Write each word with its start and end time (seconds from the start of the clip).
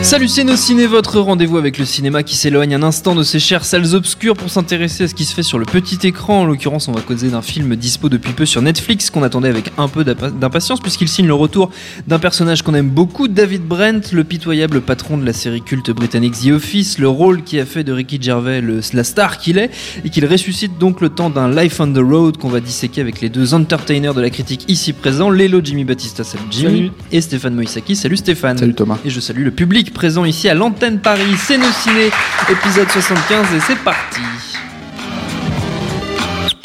Salut 0.00 0.28
c'est 0.28 0.44
nos 0.44 0.56
ciné, 0.56 0.86
votre 0.86 1.20
rendez-vous 1.20 1.58
avec 1.58 1.76
le 1.76 1.84
cinéma 1.84 2.22
qui 2.22 2.36
s'éloigne 2.36 2.74
un 2.74 2.82
instant 2.82 3.14
de 3.14 3.22
ses 3.24 3.40
chères 3.40 3.64
salles 3.64 3.94
obscures 3.94 4.36
pour 4.36 4.48
s'intéresser 4.48 5.04
à 5.04 5.08
ce 5.08 5.14
qui 5.14 5.24
se 5.24 5.34
fait 5.34 5.42
sur 5.42 5.58
le 5.58 5.66
petit 5.66 6.06
écran. 6.06 6.42
En 6.42 6.44
l'occurrence, 6.46 6.88
on 6.88 6.92
va 6.92 7.02
causer 7.02 7.28
d'un 7.28 7.42
film 7.42 7.74
dispo 7.76 8.08
depuis 8.08 8.32
peu 8.32 8.46
sur 8.46 8.62
Netflix 8.62 9.10
qu'on 9.10 9.22
attendait 9.22 9.48
avec 9.48 9.72
un 9.76 9.88
peu 9.88 10.04
d'impatience 10.04 10.80
puisqu'il 10.80 11.08
signe 11.08 11.26
le 11.26 11.34
retour 11.34 11.70
d'un 12.06 12.18
personnage 12.18 12.62
qu'on 12.62 12.74
aime 12.74 12.88
beaucoup, 12.88 13.28
David 13.28 13.62
Brent, 13.62 14.12
le 14.12 14.24
pitoyable 14.24 14.80
patron 14.80 15.18
de 15.18 15.26
la 15.26 15.32
série 15.32 15.62
culte 15.62 15.90
britannique 15.90 16.34
The 16.40 16.52
Office, 16.52 16.98
le 16.98 17.08
rôle 17.08 17.42
qui 17.42 17.60
a 17.60 17.66
fait 17.66 17.84
de 17.84 17.92
Ricky 17.92 18.22
Gervais 18.22 18.60
le, 18.60 18.80
la 18.94 19.04
star 19.04 19.36
qu'il 19.38 19.58
est 19.58 19.70
et 20.04 20.10
qu'il 20.10 20.24
ressuscite 20.26 20.78
donc 20.78 21.00
le 21.00 21.10
temps 21.10 21.28
d'un 21.28 21.50
Life 21.50 21.80
on 21.80 21.92
the 21.92 21.98
Road 21.98 22.38
qu'on 22.38 22.48
va 22.48 22.60
disséquer 22.60 23.00
avec 23.00 23.20
les 23.20 23.28
deux 23.28 23.52
entertainers 23.52 24.14
de 24.14 24.22
la 24.22 24.30
critique 24.30 24.64
ici 24.68 24.92
présents, 24.92 25.28
Lélo 25.28 25.60
Jimmy 25.62 25.84
Batista, 25.84 26.24
salut 26.24 26.44
Jimmy, 26.50 26.92
et 27.12 27.20
Stéphane 27.20 27.54
Moïsaki, 27.54 27.94
salut 27.94 28.16
Stéphane. 28.16 28.56
Salut 28.56 28.74
Thomas. 28.74 28.98
Et 29.04 29.10
je 29.10 29.20
salue 29.20 29.44
le 29.44 29.50
public 29.50 29.88
présent 29.98 30.24
ici 30.24 30.48
à 30.48 30.54
l'antenne 30.54 31.00
Paris, 31.00 31.34
c'est 31.44 31.58
nos 31.58 31.72
ciné, 31.72 32.12
épisode 32.48 32.88
75 32.88 33.46
et 33.52 33.60
c'est 33.66 33.78
parti. 33.82 34.20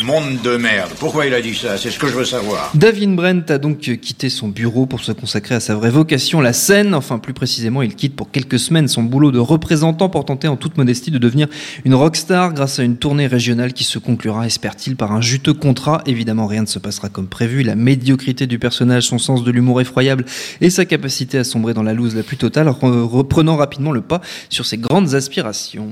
Monde 0.04 0.42
de 0.44 0.58
merde. 0.58 0.92
Pourquoi 1.00 1.26
il 1.28 1.34
a 1.34 1.42
dit 1.42 1.56
ça? 1.56 1.78
C'est 1.78 1.90
ce 1.90 1.98
que 1.98 2.08
je 2.08 2.14
veux 2.14 2.26
savoir. 2.26 2.72
David 2.76 3.16
Brent 3.16 3.50
a 3.50 3.58
donc 3.58 3.80
quitté 3.80 4.30
son 4.30 4.50
bureau 4.50 4.86
pour 4.86 5.02
se 5.02 5.14
consacrer 5.14 5.56
à 5.56 5.62
sa 5.62 5.76
vraie 5.76 5.92
vocation, 5.92 6.42
la 6.42 6.52
scène. 6.52 6.94
Enfin, 6.94 7.20
plus 7.20 7.34
précisément, 7.34 7.82
il 7.82 7.96
quitte 7.96 8.14
pour 8.14 8.30
quelques 8.30 8.60
semaines 8.60 8.90
son 8.90 9.04
boulot 9.04 9.32
de 9.32 9.40
représentant 9.40 10.10
pour 10.10 10.26
tenter 10.26 10.50
en 10.50 10.58
toute 10.58 10.78
modestie 10.78 11.10
de 11.10 11.18
devenir 11.20 11.48
une 11.86 11.96
rockstar 11.96 12.54
grâce 12.54 12.80
à 12.80 12.84
une 12.84 12.98
tournée 12.98 13.28
régionale 13.28 13.72
qui 13.72 13.86
se 13.86 13.98
conclura, 13.98 14.46
espère-t-il, 14.46 14.98
par 14.98 15.14
un 15.14 15.22
juteux 15.22 15.54
contrat. 15.54 16.02
Évidemment, 16.06 16.48
rien 16.48 16.64
ne 16.64 16.68
se 16.68 16.80
passera 16.80 17.08
comme 17.08 17.28
prévu. 17.28 17.64
La 17.64 17.76
médiocrité 17.76 18.46
du 18.46 18.60
personnage, 18.60 19.04
son 19.04 19.20
sens 19.20 19.44
de 19.44 19.52
l'humour 19.52 19.80
effroyable 19.80 20.26
et 20.60 20.70
sa 20.70 20.84
capacité 20.84 21.38
à 21.38 21.46
sombrer 21.46 21.74
dans 21.74 21.84
la 21.84 21.94
loose 21.94 22.16
la 22.16 22.24
plus 22.24 22.38
totale, 22.38 22.68
reprenant 22.68 23.56
rapidement 23.56 23.94
le 23.94 24.02
pas 24.02 24.20
sur 24.50 24.66
ses 24.66 24.78
grandes 24.78 25.16
aspirations. 25.16 25.92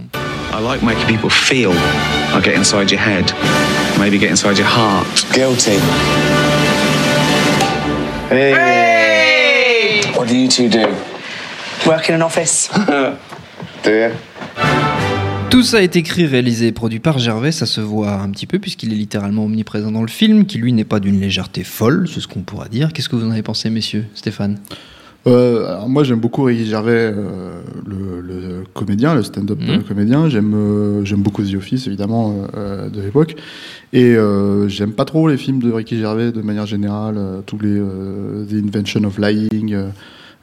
I 0.54 0.62
like 0.62 0.84
making 0.84 1.08
people 1.08 1.30
feel 1.30 1.72
I 2.34 2.42
get 2.44 2.58
inside 2.58 2.92
your 2.92 3.00
head, 3.00 3.32
maybe 4.00 4.20
get 4.20 4.30
inside 4.30 4.58
your 4.58 4.68
heart. 4.68 5.26
Guilty. 5.34 5.80
Hey! 8.30 10.04
What 10.16 10.28
do 10.28 10.36
you 10.36 10.48
two 10.48 10.70
do? 10.70 10.88
Work 11.86 12.10
in 12.10 12.16
an 12.16 12.22
office. 12.22 12.70
Do 13.84 13.92
you? 13.92 14.12
Tout 15.50 15.64
ça 15.64 15.84
est 15.84 15.98
écrit, 15.98 16.26
réalisé 16.26 16.68
et 16.68 16.72
produit 16.72 17.00
par 17.00 17.20
Gervais, 17.20 17.52
ça 17.52 17.66
se 17.66 17.82
voit 17.82 18.14
un 18.14 18.30
petit 18.30 18.48
peu 18.48 18.58
puisqu'il 18.58 18.94
est 18.94 18.96
littéralement 18.96 19.46
omniprésent 19.46 19.92
dans 19.92 20.02
le 20.02 20.08
film, 20.08 20.46
qui 20.46 20.58
lui 20.60 20.72
n'est 20.72 20.86
pas 20.86 21.02
d'une 21.02 21.20
légèreté 21.20 21.66
folle, 21.66 22.08
c'est 22.08 22.22
ce 22.22 22.28
qu'on 22.28 22.40
pourra 22.42 22.70
dire. 22.70 22.94
Qu'est-ce 22.94 23.10
que 23.10 23.18
vous 23.18 23.26
en 23.26 23.32
avez 23.32 23.44
pensé, 23.44 23.70
messieurs 23.70 24.06
Stéphane? 24.16 24.60
Euh, 25.28 25.68
alors 25.68 25.88
moi 25.90 26.04
j'aime 26.04 26.20
beaucoup 26.20 26.44
Ricky 26.44 26.66
Gervais, 26.66 27.14
euh, 27.16 27.62
le, 27.86 28.22
le, 28.22 28.64
comédien, 28.74 29.14
le 29.16 29.22
stand-up 29.24 29.60
Mhm. 29.60 29.84
comédien. 29.84 30.30
J'aime 30.30 30.54
euh, 30.56 31.06
j'aime 31.06 31.22
beaucoup 31.22 31.44
The 31.44 31.56
Office 31.56 31.88
évidemment 31.88 32.48
euh, 32.58 32.90
de 32.90 33.02
l'époque. 33.02 33.36
Et 33.94 34.16
euh, 34.16 34.68
j'aime 34.68 34.94
pas 34.94 35.06
trop 35.06 35.28
les 35.28 35.38
films 35.38 35.60
de 35.62 35.72
Ricky 35.72 36.00
Gervais 36.00 36.32
de 36.32 36.42
manière 36.42 36.66
générale, 36.66 37.16
euh, 37.18 37.42
tous 37.46 37.60
les 37.60 37.78
euh, 37.78 38.46
The 38.50 38.54
Invention 38.66 39.04
of 39.04 39.18
Lying, 39.20 39.76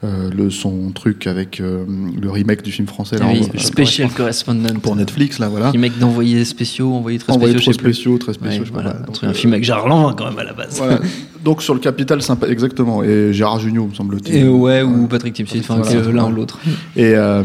euh, 0.03 0.29
le 0.35 0.49
son 0.49 0.91
truc 0.95 1.27
avec 1.27 1.59
euh, 1.59 1.83
le 2.21 2.29
remake 2.31 2.61
du 2.63 2.71
film 2.71 2.87
français 2.87 3.17
là, 3.17 3.25
Oui, 3.29 3.41
en- 3.53 3.59
Special 3.59 4.09
Correspondent. 4.09 4.79
pour 4.81 4.95
Netflix 4.95 5.39
là 5.39 5.49
voilà. 5.49 5.71
Les 5.71 5.77
mecs 5.77 5.97
d'envoyer 5.99 6.45
spéciaux, 6.45 6.93
envoyer 6.93 7.19
très 7.19 7.33
Envoyé 7.33 7.53
spéciaux, 7.55 7.73
plus. 7.73 7.93
spéciaux, 7.93 8.17
très 8.17 8.33
spéciaux. 8.33 8.59
Ouais, 8.61 8.65
je 8.65 8.69
sais 8.69 8.71
pas 8.75 8.81
voilà, 8.81 8.99
Donc, 8.99 9.17
un 9.23 9.27
euh, 9.29 9.33
film 9.33 9.51
avec 9.53 9.65
Gérard 9.65 9.87
Lanvin 9.89 10.13
quand 10.17 10.29
même 10.29 10.39
à 10.39 10.43
la 10.45 10.53
base. 10.53 10.77
voilà. 10.77 10.99
Donc 11.43 11.61
sur 11.61 11.73
le 11.73 11.79
capital 11.81 12.21
sympa, 12.21 12.47
exactement. 12.47 13.03
Et 13.03 13.33
Gérard 13.33 13.59
Jugnot 13.59 13.87
me 13.87 13.93
semble-t-il. 13.93 14.35
Et 14.37 14.47
ouais, 14.47 14.83
ou 14.83 15.07
Patrick 15.07 15.33
Timsit, 15.33 15.59
enfin 15.59 15.77
l'un 15.81 16.01
voilà. 16.01 16.25
ou 16.27 16.31
l'autre. 16.31 16.59
Et 16.95 17.13
euh, 17.15 17.43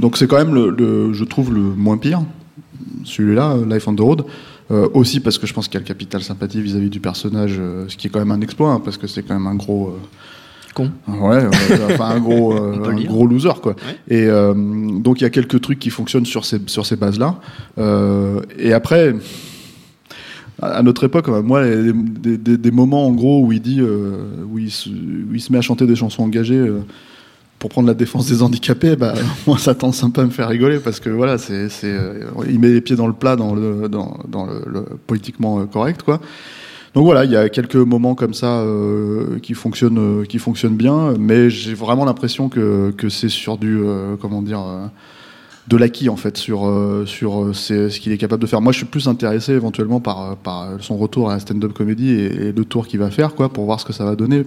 donc 0.00 0.16
c'est 0.18 0.26
quand 0.26 0.36
même 0.38 0.54
le, 0.54 0.70
le- 0.70 1.12
je 1.14 1.24
trouve 1.24 1.52
le 1.54 1.60
moins 1.60 1.96
pire, 1.96 2.20
celui-là, 3.04 3.56
Life 3.68 3.88
on 3.88 3.94
the 3.94 4.00
Road. 4.00 4.24
Euh, 4.70 4.88
aussi 4.94 5.18
parce 5.18 5.36
que 5.36 5.48
je 5.48 5.52
pense 5.52 5.66
qu'il 5.66 5.74
y 5.74 5.78
a 5.78 5.80
le 5.80 5.86
capital 5.86 6.22
sympathie 6.22 6.62
vis-à-vis 6.62 6.90
du 6.90 7.00
personnage, 7.00 7.56
euh, 7.58 7.86
ce 7.88 7.96
qui 7.96 8.06
est 8.06 8.10
quand 8.10 8.20
même 8.20 8.30
un 8.30 8.40
exploit, 8.40 8.70
hein, 8.70 8.80
parce 8.84 8.98
que 8.98 9.08
c'est 9.08 9.22
quand 9.24 9.34
même 9.34 9.48
un 9.48 9.56
gros. 9.56 9.88
euh, 9.88 9.98
Con. 11.06 11.28
Ouais, 11.28 11.42
enfin 11.92 12.10
un 12.16 12.20
gros, 12.20 12.52
euh, 12.56 12.84
un 12.90 12.94
dire. 12.94 13.08
gros 13.08 13.26
loser 13.26 13.60
quoi. 13.62 13.72
Ouais. 13.72 14.16
Et 14.16 14.26
euh, 14.26 14.54
donc 15.00 15.20
il 15.20 15.24
y 15.24 15.26
a 15.26 15.30
quelques 15.30 15.60
trucs 15.60 15.78
qui 15.78 15.90
fonctionnent 15.90 16.26
sur 16.26 16.44
ces 16.44 16.58
sur 16.66 16.86
ces 16.86 16.96
bases 16.96 17.18
là. 17.18 17.40
et 18.58 18.72
après, 18.72 19.14
à 20.62 20.82
notre 20.82 21.04
époque, 21.04 21.28
euh, 21.28 21.42
moi, 21.42 21.64
des, 21.64 22.36
des- 22.36 22.58
des 22.58 22.70
moments 22.70 23.06
en 23.06 23.12
gros 23.12 23.42
où 23.44 23.52
il 23.52 23.60
dit, 23.62 23.80
euh, 23.80 24.16
où, 24.50 24.58
il 24.58 24.70
se, 24.70 24.90
où 24.90 25.32
il 25.34 25.40
se 25.40 25.50
met 25.52 25.58
à 25.58 25.62
chanter 25.62 25.86
des 25.86 25.96
chansons 25.96 26.22
engagées 26.22 26.54
euh, 26.58 26.80
pour 27.58 27.70
prendre 27.70 27.88
la 27.88 27.94
défense 27.94 28.26
des 28.28 28.42
handicapés, 28.42 28.94
bah, 28.96 29.14
moi 29.46 29.56
ça 29.58 29.74
un 30.04 30.10
peu 30.10 30.20
à 30.20 30.24
me 30.24 30.30
faire 30.30 30.48
rigoler 30.48 30.78
parce 30.78 31.00
que 31.00 31.08
voilà, 31.08 31.38
c'est, 31.38 31.70
c'est, 31.70 31.86
euh, 31.90 32.24
il 32.48 32.58
met 32.60 32.68
les 32.68 32.80
pieds 32.82 32.96
dans 32.96 33.06
le 33.06 33.14
plat 33.14 33.36
dans 33.36 33.54
le, 33.54 33.88
dans, 33.88 34.18
dans 34.28 34.44
le, 34.44 34.62
le 34.66 34.84
politiquement 35.06 35.60
euh, 35.60 35.64
correct 35.64 36.02
quoi. 36.02 36.20
Donc 36.94 37.04
voilà, 37.04 37.24
il 37.24 37.30
y 37.30 37.36
a 37.36 37.48
quelques 37.48 37.76
moments 37.76 38.16
comme 38.16 38.34
ça 38.34 38.60
euh, 38.60 39.38
qui 39.38 39.54
fonctionnent, 39.54 40.22
euh, 40.22 40.24
qui 40.24 40.38
fonctionnent 40.38 40.76
bien, 40.76 41.14
mais 41.18 41.48
j'ai 41.48 41.74
vraiment 41.74 42.04
l'impression 42.04 42.48
que, 42.48 42.90
que 42.96 43.08
c'est 43.08 43.28
sur 43.28 43.58
du, 43.58 43.78
euh, 43.80 44.16
comment 44.20 44.42
dire, 44.42 44.60
euh, 44.60 44.86
de 45.68 45.76
l'acquis 45.76 46.08
en 46.08 46.16
fait 46.16 46.36
sur 46.36 46.68
sur 47.06 47.50
ce 47.54 48.00
qu'il 48.00 48.10
est 48.10 48.18
capable 48.18 48.42
de 48.42 48.48
faire. 48.48 48.60
Moi, 48.60 48.72
je 48.72 48.78
suis 48.78 48.86
plus 48.86 49.06
intéressé 49.06 49.52
éventuellement 49.52 50.00
par 50.00 50.36
par 50.38 50.68
son 50.80 50.96
retour 50.96 51.30
à 51.30 51.34
la 51.34 51.38
stand-up 51.40 51.72
comédie 51.72 52.10
et, 52.10 52.48
et 52.48 52.52
le 52.52 52.64
tour 52.64 52.88
qu'il 52.88 52.98
va 52.98 53.10
faire, 53.12 53.36
quoi, 53.36 53.48
pour 53.50 53.66
voir 53.66 53.78
ce 53.78 53.84
que 53.84 53.92
ça 53.92 54.04
va 54.04 54.16
donner 54.16 54.42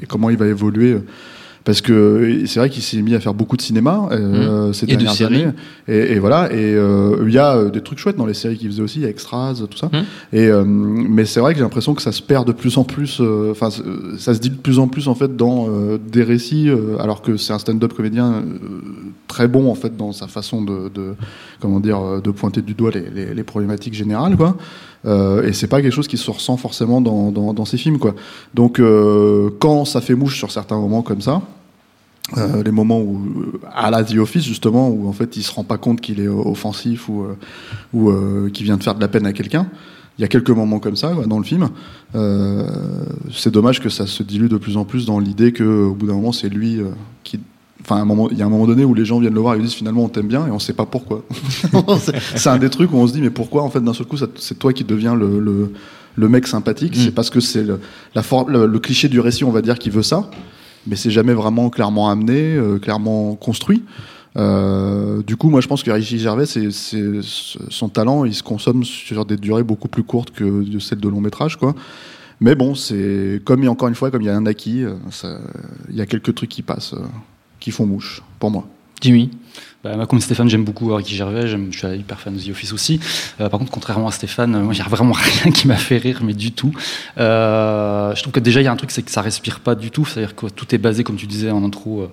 et 0.00 0.06
comment 0.06 0.30
il 0.30 0.38
va 0.38 0.46
évoluer. 0.46 0.96
Euh, 1.66 1.72
Parce 1.72 1.80
que 1.80 2.44
c'est 2.46 2.60
vrai 2.60 2.70
qu'il 2.70 2.82
s'est 2.82 3.02
mis 3.02 3.14
à 3.14 3.20
faire 3.20 3.34
beaucoup 3.34 3.56
de 3.56 3.62
cinéma 3.62 4.08
euh, 4.12 4.72
ces 4.72 4.86
Mmh. 4.86 4.90
Et 4.90 4.96
dernières 4.96 5.26
années. 5.26 5.46
Et, 5.88 6.12
et 6.14 6.18
voilà. 6.20 6.52
Et 6.52 6.74
euh, 6.74 7.24
il 7.26 7.32
y 7.34 7.38
a 7.38 7.56
euh, 7.56 7.70
des 7.70 7.80
trucs 7.82 7.98
chouettes 7.98 8.16
dans 8.16 8.24
les 8.26 8.34
séries 8.34 8.56
qu'il 8.56 8.68
faisait 8.68 8.82
aussi, 8.82 9.00
il 9.00 9.02
y 9.02 9.06
a 9.06 9.08
Extras, 9.08 9.62
tout 9.68 9.76
ça. 9.76 9.86
Mmh. 9.86 10.36
Et 10.36 10.46
euh, 10.46 10.64
mais 10.64 11.24
c'est 11.24 11.40
vrai 11.40 11.52
que 11.52 11.58
j'ai 11.58 11.64
l'impression 11.64 11.94
que 11.94 12.02
ça 12.02 12.12
se 12.12 12.22
perd 12.22 12.46
de 12.46 12.52
plus 12.52 12.78
en 12.78 12.84
plus. 12.84 13.18
euh, 13.20 13.50
Enfin, 13.50 13.70
ça 14.18 14.34
se 14.34 14.38
dit 14.40 14.50
de 14.50 14.56
plus 14.56 14.78
en 14.78 14.86
plus 14.88 15.08
en 15.08 15.14
fait 15.14 15.36
dans 15.36 15.66
euh, 15.68 15.98
des 15.98 16.22
récits, 16.22 16.68
euh, 16.68 16.96
alors 17.00 17.20
que 17.22 17.36
c'est 17.36 17.52
un 17.52 17.58
stand-up 17.58 17.92
comédien 17.94 18.32
euh, 18.34 18.42
très 19.26 19.48
bon 19.48 19.68
en 19.70 19.74
fait 19.74 19.96
dans 19.96 20.12
sa 20.12 20.28
façon 20.28 20.62
de, 20.62 20.88
de 20.94 21.14
comment 21.60 21.80
dire 21.80 21.98
euh, 22.00 22.20
de 22.20 22.30
pointer 22.30 22.62
du 22.62 22.74
doigt 22.74 22.90
les, 22.92 23.10
les, 23.14 23.34
les 23.34 23.42
problématiques 23.44 23.94
générales 23.94 24.36
quoi. 24.36 24.56
Euh, 25.06 25.42
et 25.46 25.52
c'est 25.52 25.68
pas 25.68 25.80
quelque 25.82 25.92
chose 25.94 26.08
qui 26.08 26.16
se 26.16 26.30
ressent 26.30 26.56
forcément 26.56 27.00
dans, 27.00 27.30
dans, 27.30 27.54
dans 27.54 27.64
ces 27.64 27.76
films 27.78 27.98
quoi. 27.98 28.14
Donc 28.54 28.80
euh, 28.80 29.50
quand 29.60 29.84
ça 29.84 30.00
fait 30.00 30.14
mouche 30.14 30.36
sur 30.36 30.50
certains 30.50 30.78
moments 30.78 31.02
comme 31.02 31.20
ça. 31.20 31.42
euh, 32.36 32.62
les 32.64 32.72
moments 32.72 33.00
où 33.00 33.22
à 33.72 33.88
la 33.90 34.02
The 34.02 34.16
Office 34.16 34.44
justement 34.44 34.88
où 34.88 35.08
en 35.08 35.12
fait 35.12 35.36
il 35.36 35.44
se 35.44 35.52
rend 35.52 35.62
pas 35.62 35.78
compte 35.78 36.00
qu'il 36.00 36.18
est 36.18 36.26
offensif 36.26 37.08
ou 37.08 37.24
ou 37.92 38.10
euh, 38.10 38.50
qu'il 38.52 38.64
vient 38.64 38.76
de 38.76 38.82
faire 38.82 38.96
de 38.96 39.00
la 39.00 39.06
peine 39.06 39.26
à 39.26 39.32
quelqu'un 39.32 39.68
il 40.18 40.22
y 40.22 40.24
a 40.24 40.28
quelques 40.28 40.50
moments 40.50 40.80
comme 40.80 40.96
ça 40.96 41.12
dans 41.26 41.38
le 41.38 41.44
film 41.44 41.68
c'est 43.32 43.52
dommage 43.52 43.80
que 43.80 43.90
ça 43.90 44.06
se 44.08 44.24
dilue 44.24 44.48
de 44.48 44.56
plus 44.56 44.76
en 44.76 44.84
plus 44.84 45.06
dans 45.06 45.20
l'idée 45.20 45.52
que 45.52 45.84
au 45.84 45.94
bout 45.94 46.06
d'un 46.08 46.14
moment 46.14 46.32
c'est 46.32 46.48
lui 46.48 46.80
qui 47.22 47.38
Enfin, 47.82 48.04
il 48.32 48.38
y 48.38 48.42
a 48.42 48.46
un 48.46 48.48
moment 48.48 48.66
donné 48.66 48.84
où 48.84 48.94
les 48.94 49.04
gens 49.04 49.20
viennent 49.20 49.34
le 49.34 49.40
voir 49.40 49.54
et 49.54 49.58
lui 49.58 49.64
disent 49.64 49.74
finalement 49.74 50.02
on 50.04 50.08
t'aime 50.08 50.26
bien 50.26 50.46
et 50.46 50.50
on 50.50 50.58
sait 50.58 50.72
pas 50.72 50.86
pourquoi. 50.86 51.22
c'est 52.34 52.48
un 52.48 52.58
des 52.58 52.70
trucs 52.70 52.92
où 52.92 52.96
on 52.96 53.06
se 53.06 53.12
dit 53.12 53.20
mais 53.20 53.30
pourquoi 53.30 53.62
en 53.62 53.70
fait 53.70 53.80
d'un 53.80 53.92
seul 53.92 54.06
coup 54.06 54.16
c'est 54.16 54.58
toi 54.58 54.72
qui 54.72 54.82
deviens 54.82 55.14
le, 55.14 55.38
le, 55.38 55.72
le 56.16 56.28
mec 56.28 56.46
sympathique. 56.46 56.96
Mm. 56.96 57.00
C'est 57.00 57.10
parce 57.14 57.30
que 57.30 57.40
c'est 57.40 57.62
le, 57.62 57.78
la 58.14 58.22
for- 58.22 58.48
le, 58.48 58.66
le 58.66 58.78
cliché 58.80 59.08
du 59.08 59.20
récit 59.20 59.44
on 59.44 59.52
va 59.52 59.62
dire 59.62 59.78
qui 59.78 59.90
veut 59.90 60.02
ça, 60.02 60.30
mais 60.86 60.96
c'est 60.96 61.10
jamais 61.10 61.34
vraiment 61.34 61.70
clairement 61.70 62.10
amené, 62.10 62.56
euh, 62.56 62.78
clairement 62.78 63.34
construit. 63.36 63.84
Euh, 64.36 65.22
du 65.22 65.36
coup, 65.36 65.48
moi, 65.48 65.62
je 65.62 65.66
pense 65.66 65.82
que 65.82 65.90
Richie 65.90 66.18
Gervais, 66.18 66.44
c'est, 66.44 66.68
son 67.22 67.88
talent, 67.88 68.26
il 68.26 68.34
se 68.34 68.42
consomme 68.42 68.84
sur 68.84 69.24
des 69.24 69.38
durées 69.38 69.62
beaucoup 69.62 69.88
plus 69.88 70.02
courtes 70.02 70.30
que 70.30 70.62
celles 70.78 71.00
de 71.00 71.08
long 71.08 71.22
métrage, 71.22 71.56
quoi. 71.56 71.74
Mais 72.40 72.54
bon, 72.54 72.74
c'est 72.74 73.40
comme 73.46 73.62
il 73.62 73.64
y 73.64 73.68
a 73.68 73.70
encore 73.70 73.88
une 73.88 73.94
fois, 73.94 74.10
comme 74.10 74.20
il 74.20 74.26
y 74.26 74.28
a 74.28 74.36
un 74.36 74.44
acquis, 74.44 74.84
euh, 74.84 74.94
il 75.88 75.96
y 75.96 76.02
a 76.02 76.06
quelques 76.06 76.34
trucs 76.34 76.50
qui 76.50 76.60
passent, 76.60 76.94
qui 77.66 77.72
font 77.72 77.84
mouche, 77.84 78.22
pour 78.38 78.52
moi. 78.52 78.64
Jimmy 79.02 79.28
Bah, 79.82 79.96
moi, 79.96 80.06
comme 80.06 80.20
Stéphane, 80.20 80.48
j'aime 80.48 80.62
beaucoup 80.64 80.94
Ricky 80.94 81.16
Gervais, 81.16 81.48
j'aime- 81.48 81.72
je 81.72 81.78
suis 81.78 81.98
hyper 81.98 82.20
fan 82.20 82.36
de 82.36 82.40
The 82.40 82.50
Office 82.50 82.72
aussi. 82.72 83.00
Euh, 83.40 83.48
par 83.48 83.58
contre, 83.58 83.72
contrairement 83.72 84.06
à 84.06 84.12
Stéphane, 84.12 84.54
euh, 84.54 84.60
moi, 84.60 84.72
il 84.72 84.76
n'y 84.76 84.82
a 84.84 84.88
vraiment 84.88 85.12
rien 85.12 85.50
qui 85.50 85.66
m'a 85.66 85.74
fait 85.76 85.96
rire, 85.98 86.20
mais 86.22 86.32
du 86.32 86.52
tout. 86.52 86.72
Euh, 87.18 88.14
je 88.14 88.20
trouve 88.22 88.32
que 88.32 88.38
déjà, 88.40 88.60
il 88.60 88.64
y 88.64 88.68
a 88.68 88.72
un 88.72 88.76
truc, 88.76 88.92
c'est 88.92 89.02
que 89.02 89.10
ça 89.10 89.20
respire 89.20 89.58
pas 89.58 89.74
du 89.74 89.90
tout. 89.90 90.04
C'est-à-dire 90.06 90.36
que 90.36 90.46
tout 90.46 90.72
est 90.74 90.78
basé, 90.78 91.02
comme 91.02 91.16
tu 91.16 91.26
disais 91.26 91.50
en 91.50 91.64
intro, 91.64 92.08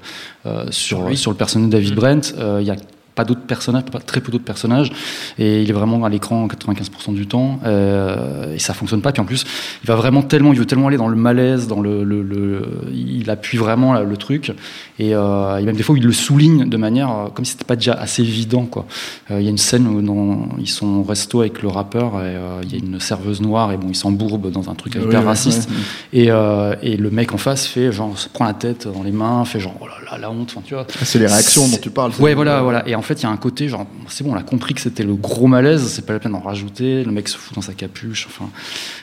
sur, 0.72 1.08
lui. 1.08 1.16
sur 1.18 1.30
le 1.30 1.38
personnage 1.38 1.68
de 1.70 1.72
David 1.74 1.92
Mm. 1.92 1.96
Brent. 1.96 2.34
Euh, 2.40 2.58
Il 2.62 2.68
y 2.68 2.72
a 2.72 2.76
pas 3.16 3.26
d'autres 3.26 3.42
personnages, 3.42 3.84
pas 3.86 4.00
très 4.00 4.22
peu 4.22 4.32
d'autres 4.32 4.44
personnages, 4.44 4.92
et 5.38 5.62
il 5.62 5.70
est 5.70 5.74
vraiment 5.74 6.04
à 6.06 6.10
l'écran 6.10 6.48
95% 6.48 7.14
du 7.14 7.28
temps, 7.28 7.60
euh, 7.66 8.54
et 8.56 8.60
ça 8.60 8.74
fonctionne 8.74 9.02
pas. 9.02 9.12
Puis 9.12 9.22
en 9.22 9.26
plus, 9.26 9.46
il 9.84 9.88
va 9.88 9.96
vraiment 9.96 10.22
tellement, 10.22 10.54
il 10.54 10.60
veut 10.60 10.66
tellement 10.66 10.88
aller 10.88 10.98
dans 10.98 11.08
le 11.08 11.16
malaise, 11.16 11.68
dans 11.68 11.80
le, 11.82 12.04
le, 12.04 12.22
le- 12.24 12.68
il 12.94 13.30
appuie 13.30 13.58
vraiment 13.58 13.94
là, 13.94 14.04
le 14.04 14.18
truc, 14.18 14.52
et, 15.00 15.14
euh, 15.16 15.58
et 15.58 15.64
même 15.64 15.76
des 15.76 15.84
fois 15.84 15.98
il 15.98 16.04
le 16.04 16.12
souligne 16.12 16.68
de 16.70 16.78
manière 16.78 17.10
euh, 17.12 17.28
comme 17.34 17.46
si 17.46 17.52
c'était 17.54 17.66
pas 17.66 17.76
déjà 17.76 17.94
assez 17.94 18.22
évident 18.22 18.66
quoi. 18.66 18.86
Euh, 19.32 19.40
Il 19.40 19.44
y 19.44 19.48
a 19.48 19.52
une 19.52 19.58
scène 19.58 19.88
où 19.88 20.02
dans- 20.02 20.50
ils 20.60 20.70
sont 20.70 20.88
au 20.88 21.04
resto 21.04 21.42
avec 21.42 21.62
le 21.62 21.68
rappeur, 21.70 22.22
et 22.24 22.36
il 22.64 22.72
y 22.72 22.76
a 22.76 22.80
une 22.84 23.00
serveuse 23.00 23.42
noire, 23.42 23.72
et 23.72 23.78
bon, 23.78 23.88
ils 23.90 23.96
s'embourbent 23.96 24.50
dans 24.52 24.70
un 24.70 24.76
truc 24.76 24.96
hyper 24.96 25.24
raciste. 25.26 25.70
Et, 26.14 26.28
et 26.28 26.98
le 26.98 27.10
mec 27.12 27.34
en 27.34 27.38
face 27.38 27.66
fait 27.68 27.92
genre 27.92 28.18
se 28.18 28.30
prend 28.30 28.46
la 28.46 28.54
tête 28.54 28.88
dans 28.88 29.04
les 29.04 29.12
mains, 29.12 29.44
fait 29.46 29.60
genre 29.60 29.76
oh 29.82 29.86
là 29.88 29.94
là 30.12 30.18
la 30.18 30.32
honte, 30.32 30.50
enfin 30.52 30.62
tu 30.66 30.74
vois. 30.74 30.86
C'est 31.04 31.20
les 31.20 31.28
réactions 31.28 31.68
dont 31.68 31.78
tu 31.82 31.90
parles. 31.90 32.12
Ouais 32.20 32.34
voilà 32.34 32.62
voilà. 32.62 32.88
Et 32.88 32.96
en 32.96 33.02
fait 33.04 33.22
il 33.22 33.24
y 33.24 33.26
a 33.26 33.30
un 33.30 33.38
côté 33.38 33.68
genre 33.70 33.86
c'est 34.08 34.24
bon 34.24 34.34
on 34.34 34.36
a 34.38 34.44
compris 34.44 34.74
que 34.74 34.82
c'était 34.82 35.04
le 35.04 35.14
gros 35.16 35.48
malaise, 35.48 35.84
c'est 35.88 36.06
pas 36.06 36.14
la 36.14 36.20
peine 36.20 36.32
d'en 36.32 36.40
rajouter. 36.40 37.04
Le 37.04 37.12
mec 37.12 37.28
se 37.28 37.38
fout 37.38 37.54
dans 37.56 37.62
sa 37.62 37.74
capuche, 37.74 38.26
enfin. 38.28 38.50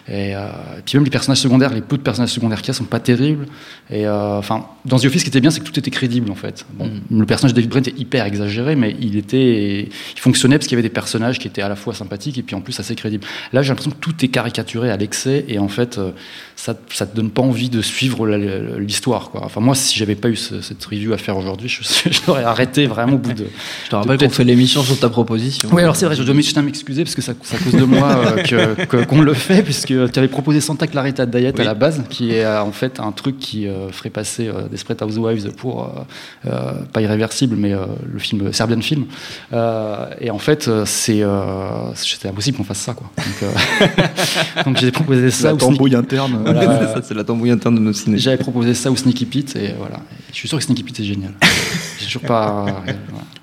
Et, 0.08 0.34
euh, 0.34 0.48
et 0.78 0.82
puis 0.84 0.96
même 0.98 1.04
les 1.04 1.10
personnages 1.10 1.38
secondaires, 1.38 1.72
les 1.72 1.80
peu 1.82 1.96
de 1.96 2.02
personnages 2.02 2.30
secondaires 2.30 2.58
qu'il 2.60 2.68
y 2.68 2.70
a 2.72 2.74
sont 2.74 2.84
pas 2.84 3.00
terribles. 3.00 3.46
Et 3.90 4.06
euh, 4.06 4.38
enfin 4.38 4.66
dans 4.84 4.98
The 4.98 5.04
Office 5.04 5.20
ce 5.20 5.24
qui 5.24 5.30
était 5.30 5.40
bien 5.40 5.50
c'est 5.50 5.60
que 5.60 5.64
tout 5.66 5.78
était 5.78 5.90
crédible 5.90 6.30
en 6.30 6.34
fait. 6.34 6.66
Bon, 6.74 6.86
Mm. 7.10 7.20
le 7.20 7.26
personnage 7.26 7.52
de 7.54 7.56
David 7.60 7.70
Brent 7.70 7.86
est 7.88 7.98
hyper 8.00 8.24
exagéré 8.24 8.74
mais 8.76 8.96
il 9.00 9.16
était 9.16 9.82
il 10.14 10.20
fonctionnait 10.20 10.56
parce 10.58 10.66
qu'il 10.66 10.76
y 10.76 10.78
avait 10.80 10.88
des 10.88 10.92
personnages 10.92 11.38
qui 11.38 11.46
étaient 11.46 11.62
à 11.62 11.68
la 11.68 11.76
fois 11.76 11.94
sympathiques 11.94 12.38
et 12.38 12.42
puis 12.42 12.56
en 12.56 12.60
plus 12.60 12.78
assez 12.80 12.94
crédibles. 12.96 13.24
Là 13.52 13.62
j'ai 13.62 13.68
l'impression 13.68 13.90
que 13.92 13.96
tout 14.00 14.24
est 14.24 14.28
caricaturé 14.28 14.90
à 14.90 14.96
l'excès 14.96 15.44
et 15.48 15.58
en 15.58 15.68
fait 15.68 15.98
euh, 15.98 16.10
ça, 16.56 16.74
ça 16.92 17.06
te 17.06 17.14
donne 17.16 17.30
pas 17.30 17.42
envie 17.42 17.68
de 17.70 17.80
suivre 17.80 18.26
l'histoire. 18.78 19.30
quoi. 19.30 19.42
Enfin, 19.44 19.60
moi, 19.60 19.74
si 19.74 19.98
j'avais 19.98 20.14
pas 20.14 20.28
eu 20.28 20.36
ce- 20.36 20.60
cette 20.60 20.84
review 20.84 21.12
à 21.14 21.16
faire 21.18 21.36
aujourd'hui, 21.38 21.68
je, 21.70 21.80
l'aurais 22.26 22.44
arrêté 22.44 22.86
vraiment 22.86 23.14
au 23.14 23.18
bout 23.18 23.32
de. 23.32 23.46
Je 23.90 23.96
te 23.96 23.96
rappelle 24.08 24.18
qu'on 24.28 24.32
fait 24.32 24.44
l'émission 24.44 24.82
sur 24.84 24.96
ta 25.00 25.08
proposition. 25.08 25.68
Oui, 25.72 25.82
alors 25.82 25.96
c'est 25.96 26.06
vrai, 26.06 26.14
je 26.14 26.22
dois 26.22 26.32
m'excuser 26.34 27.02
parce 27.02 27.16
que 27.16 27.22
ça- 27.22 27.32
c'est 27.42 27.56
à 27.56 27.58
cause 27.58 27.72
de 27.72 27.84
moi 27.84 28.16
euh, 28.52 29.04
qu'on 29.08 29.20
le 29.20 29.34
fait, 29.34 29.62
puisque 29.64 29.88
tu 30.12 30.18
avais 30.18 30.28
proposé 30.28 30.60
Santa 30.60 30.86
Clarita 30.86 31.26
Diet 31.26 31.52
Oui. 31.56 31.62
à 31.62 31.64
la 31.64 31.74
base, 31.74 32.02
qui 32.08 32.30
est 32.32 32.44
euh, 32.44 32.62
en 32.62 32.70
fait 32.70 33.00
un 33.00 33.10
truc 33.10 33.40
qui 33.40 33.66
euh, 33.66 33.90
ferait 33.90 34.10
passer 34.10 34.46
euh, 34.46 34.68
Desperate 34.70 35.02
Housewives 35.02 35.50
pour, 35.56 35.92
euh, 36.46 36.72
pas 36.92 37.00
irréversible, 37.02 37.56
mais 37.56 37.72
euh, 37.72 37.86
le 38.12 38.18
film, 38.20 38.52
Serbian 38.52 38.80
Film. 38.80 39.06
Euh, 39.52 40.06
et 40.20 40.30
en 40.30 40.38
fait, 40.38 40.70
c'est 40.84 41.22
euh, 41.24 41.92
c'était 41.96 42.28
impossible 42.28 42.58
qu'on 42.58 42.64
fasse 42.64 42.78
ça. 42.78 42.94
Quoi. 42.94 43.10
Donc, 43.16 43.42
euh, 43.42 44.62
donc 44.64 44.76
j'ai 44.76 44.92
proposé 44.92 45.32
ça. 45.32 45.50
La 45.50 45.56
tambouille 45.56 45.96
interne. 45.96 46.38
Voilà. 46.44 46.78
c'est 46.86 46.94
ça, 47.00 47.02
c'est 47.08 47.14
la 47.14 47.24
tambouille 47.24 47.50
interne 47.50 47.74
de 47.74 47.80
nos 47.80 47.92
ciné. 47.92 48.18
J'avais 48.18 48.36
proposé 48.36 48.72
ça 48.74 48.88
au 48.92 48.94
Sneaky 48.96 49.26
Pete 49.26 49.56
et 49.56 49.74
voilà. 49.76 49.96
Et 49.96 50.32
je 50.32 50.36
suis 50.36 50.48
sûr 50.48 50.58
que 50.58 50.64
Sneaky 50.64 50.84
Pete 50.84 51.00
est 51.00 51.04
génial. 51.04 51.32
J'ai 51.98 52.06
toujours 52.06 52.22
pas. 52.22 52.66
voilà. 52.84 52.84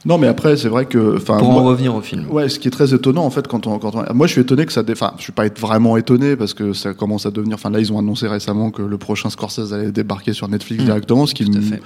Non, 0.06 0.18
mais 0.18 0.28
après, 0.28 0.37
c'est 0.56 0.68
vrai 0.70 0.86
que. 0.86 1.18
Pour 1.20 1.36
en 1.36 1.52
moi- 1.54 1.62
revenir 1.64 1.96
au 1.96 2.02
film. 2.02 2.26
Ouais, 2.30 2.50
ce 2.50 2.60
qui 2.60 2.68
est 2.68 2.72
très 2.72 2.94
étonnant 2.94 3.26
en 3.26 3.30
fait 3.30 3.48
quand 3.48 3.68
on, 3.68 3.80
quand 3.80 3.94
on- 3.96 4.14
moi 4.14 4.28
je 4.28 4.32
suis 4.34 4.42
étonné 4.42 4.66
que 4.66 4.72
ça, 4.74 4.84
enfin 4.90 5.14
je 5.18 5.24
suis 5.24 5.32
pas 5.32 5.46
être 5.46 5.60
vraiment 5.60 5.98
étonné 5.98 6.36
parce 6.36 6.54
que 6.54 6.74
ça 6.74 6.94
commence 6.94 7.26
à 7.26 7.32
devenir, 7.32 7.56
enfin 7.56 7.70
là 7.70 7.80
ils 7.80 7.92
ont 7.92 8.00
annoncé 8.00 8.28
récemment 8.28 8.72
que 8.72 8.82
le 8.82 8.98
prochain 8.98 9.30
Scorsese 9.30 9.74
allait 9.74 9.92
débarquer 9.92 10.34
sur 10.34 10.48
Netflix 10.48 10.82
Mmh, 10.82 10.86
directement, 10.86 11.26
ce 11.26 11.34
qui 11.34 11.46
tout 11.46 11.52
à 11.54 11.60
me- 11.60 11.62
fait. 11.62 11.82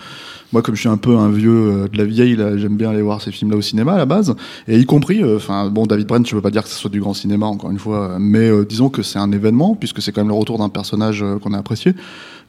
moi 0.52 0.62
comme 0.62 0.76
je 0.76 0.80
suis 0.82 0.90
un 0.90 0.98
peu 0.98 1.18
un 1.18 1.30
vieux 1.30 1.52
euh, 1.52 1.88
de 1.88 1.98
la 1.98 2.06
vieille, 2.06 2.36
j'aime 2.58 2.76
bien 2.78 2.90
aller 2.92 3.02
voir 3.02 3.22
ces 3.22 3.32
films 3.32 3.52
là 3.52 3.58
au 3.58 3.62
cinéma 3.62 3.94
à 3.94 3.98
la 3.98 4.06
base 4.06 4.36
et 4.68 4.78
y 4.78 4.86
compris, 4.86 5.24
euh, 5.24 5.38
enfin 5.38 5.70
bon 5.70 5.86
David 5.86 6.08
Brent, 6.08 6.26
je 6.28 6.36
veux 6.36 6.42
pas 6.42 6.52
dire 6.52 6.64
que 6.64 6.70
ce 6.70 6.76
soit 6.76 6.90
du 6.92 7.00
grand 7.00 7.14
cinéma 7.14 7.46
encore 7.46 7.72
une 7.72 7.80
fois, 7.80 8.12
euh, 8.12 8.18
mais 8.20 8.50
euh, 8.50 8.66
disons 8.66 8.90
que 8.90 9.02
c'est 9.02 9.20
un 9.20 9.32
événement 9.32 9.76
puisque 9.76 10.02
c'est 10.02 10.12
quand 10.12 10.22
même 10.22 10.28
le 10.30 10.34
retour 10.36 10.58
d'un 10.58 10.70
personnage 10.70 11.24
qu'on 11.42 11.54
a 11.54 11.58
apprécié. 11.58 11.94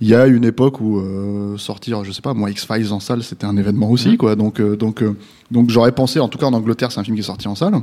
Il 0.02 0.08
y 0.08 0.16
a 0.16 0.26
une 0.26 0.44
époque 0.44 0.80
où 0.80 0.98
euh, 0.98 1.56
sortir, 1.58 2.02
je 2.02 2.10
sais 2.10 2.22
pas, 2.22 2.34
moi 2.34 2.50
X 2.50 2.66
Files 2.66 2.92
en 2.92 2.98
salle, 2.98 3.22
c'était 3.22 3.44
un 3.44 3.56
événement 3.56 3.88
aussi 3.88 4.08
Mmh. 4.08 4.16
quoi, 4.16 4.34
donc 4.34 4.58
euh, 4.58 4.76
donc 4.76 5.00
euh, 5.00 5.16
donc 5.52 5.70
j'aurais 5.70 5.92
pensé, 5.92 6.18
en 6.18 6.26
tout 6.26 6.38
cas 6.38 6.46
en 6.46 6.52
Angleterre, 6.54 6.90
c'est 6.90 6.98
un 6.98 7.04
film 7.04 7.14
qui 7.14 7.20
est 7.20 7.24
sorti 7.24 7.46
en 7.46 7.54
salle. 7.54 7.74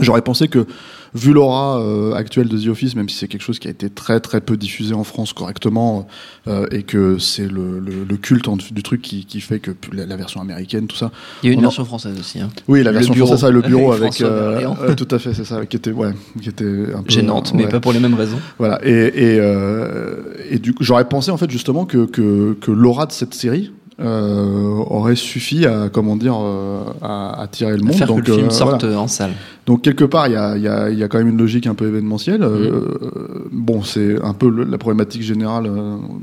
J'aurais 0.00 0.22
pensé 0.22 0.48
que, 0.48 0.66
vu 1.14 1.32
l'aura 1.32 1.80
euh, 1.80 2.12
actuelle 2.12 2.48
de 2.48 2.58
The 2.58 2.68
Office, 2.68 2.94
même 2.94 3.08
si 3.08 3.16
c'est 3.16 3.28
quelque 3.28 3.42
chose 3.42 3.58
qui 3.58 3.66
a 3.66 3.70
été 3.70 3.88
très 3.90 4.20
très 4.20 4.40
peu 4.40 4.56
diffusé 4.56 4.94
en 4.94 5.04
France 5.04 5.32
correctement, 5.32 6.06
euh, 6.46 6.66
et 6.70 6.82
que 6.82 7.18
c'est 7.18 7.48
le, 7.50 7.80
le, 7.80 8.04
le 8.08 8.16
culte 8.16 8.46
en- 8.46 8.56
du 8.56 8.82
truc 8.82 9.00
qui, 9.02 9.24
qui 9.24 9.40
fait 9.40 9.58
que 9.58 9.70
la, 9.92 10.04
la 10.06 10.16
version 10.16 10.40
américaine, 10.40 10.86
tout 10.86 10.96
ça. 10.96 11.10
Il 11.42 11.48
y 11.48 11.50
a 11.50 11.54
une 11.54 11.60
version 11.62 11.84
française 11.84 12.14
aussi. 12.20 12.40
hein. 12.40 12.50
Oui, 12.68 12.82
la 12.82 12.90
Le 12.92 12.98
version 12.98 13.14
bureau. 13.14 13.26
française, 13.28 13.46
ça, 13.46 13.50
le 13.50 13.62
bureau 13.62 13.92
Avec 13.92 14.20
avec. 14.20 14.20
Euh, 14.20 14.94
tout 14.94 15.08
à 15.10 15.18
fait, 15.18 15.32
c'est 15.34 15.44
ça, 15.44 15.64
qui 15.66 15.76
était, 15.76 15.92
ouais, 15.92 16.12
qui 16.42 16.48
était 16.50 16.64
un 16.94 17.02
peu. 17.02 17.10
Gênante, 17.10 17.52
mais 17.54 17.66
pas 17.68 17.80
pour 17.80 17.92
les 17.92 18.00
mêmes 18.00 18.14
raisons. 18.14 18.38
Voilà. 18.58 18.78
Et, 18.86 18.90
et, 18.90 19.38
euh, 19.40 20.16
et 20.50 20.58
du 20.58 20.74
coup, 20.74 20.84
j'aurais 20.84 21.08
pensé 21.08 21.30
en 21.30 21.36
fait 21.38 21.50
justement 21.50 21.86
que, 21.86 22.04
que, 22.06 22.52
que 22.60 22.70
l'aura 22.70 23.06
de 23.06 23.12
cette 23.12 23.34
série 23.34 23.72
euh, 24.00 24.74
aurait 24.88 25.16
suffi 25.16 25.66
à 25.66 25.88
comment 25.92 26.14
dire 26.16 26.36
euh, 26.40 26.82
à 27.02 27.40
attirer 27.42 27.76
le 27.76 27.82
monde. 27.82 27.94
Faire 27.96 28.06
Donc, 28.06 28.22
que 28.22 28.30
le 28.30 28.36
film 28.36 28.46
euh, 28.46 28.50
sorte 28.50 28.84
voilà. 28.84 29.00
en 29.00 29.08
salle. 29.08 29.32
Donc 29.66 29.82
quelque 29.82 30.04
part, 30.04 30.28
il 30.28 30.34
y 30.34 30.36
a, 30.36 30.56
il 30.56 30.62
y, 30.62 30.68
a, 30.68 30.88
y 30.90 31.02
a 31.02 31.08
quand 31.08 31.18
même 31.18 31.28
une 31.28 31.38
logique 31.38 31.66
un 31.66 31.74
peu 31.74 31.86
événementielle. 31.88 32.42
Euh, 32.42 32.70
Mm. 32.70 33.48
bon, 33.52 33.82
c'est 33.82 34.22
un 34.22 34.34
peu 34.34 34.48
le- 34.50 34.64
la 34.64 34.78
problématique 34.78 35.22
générale 35.22 35.64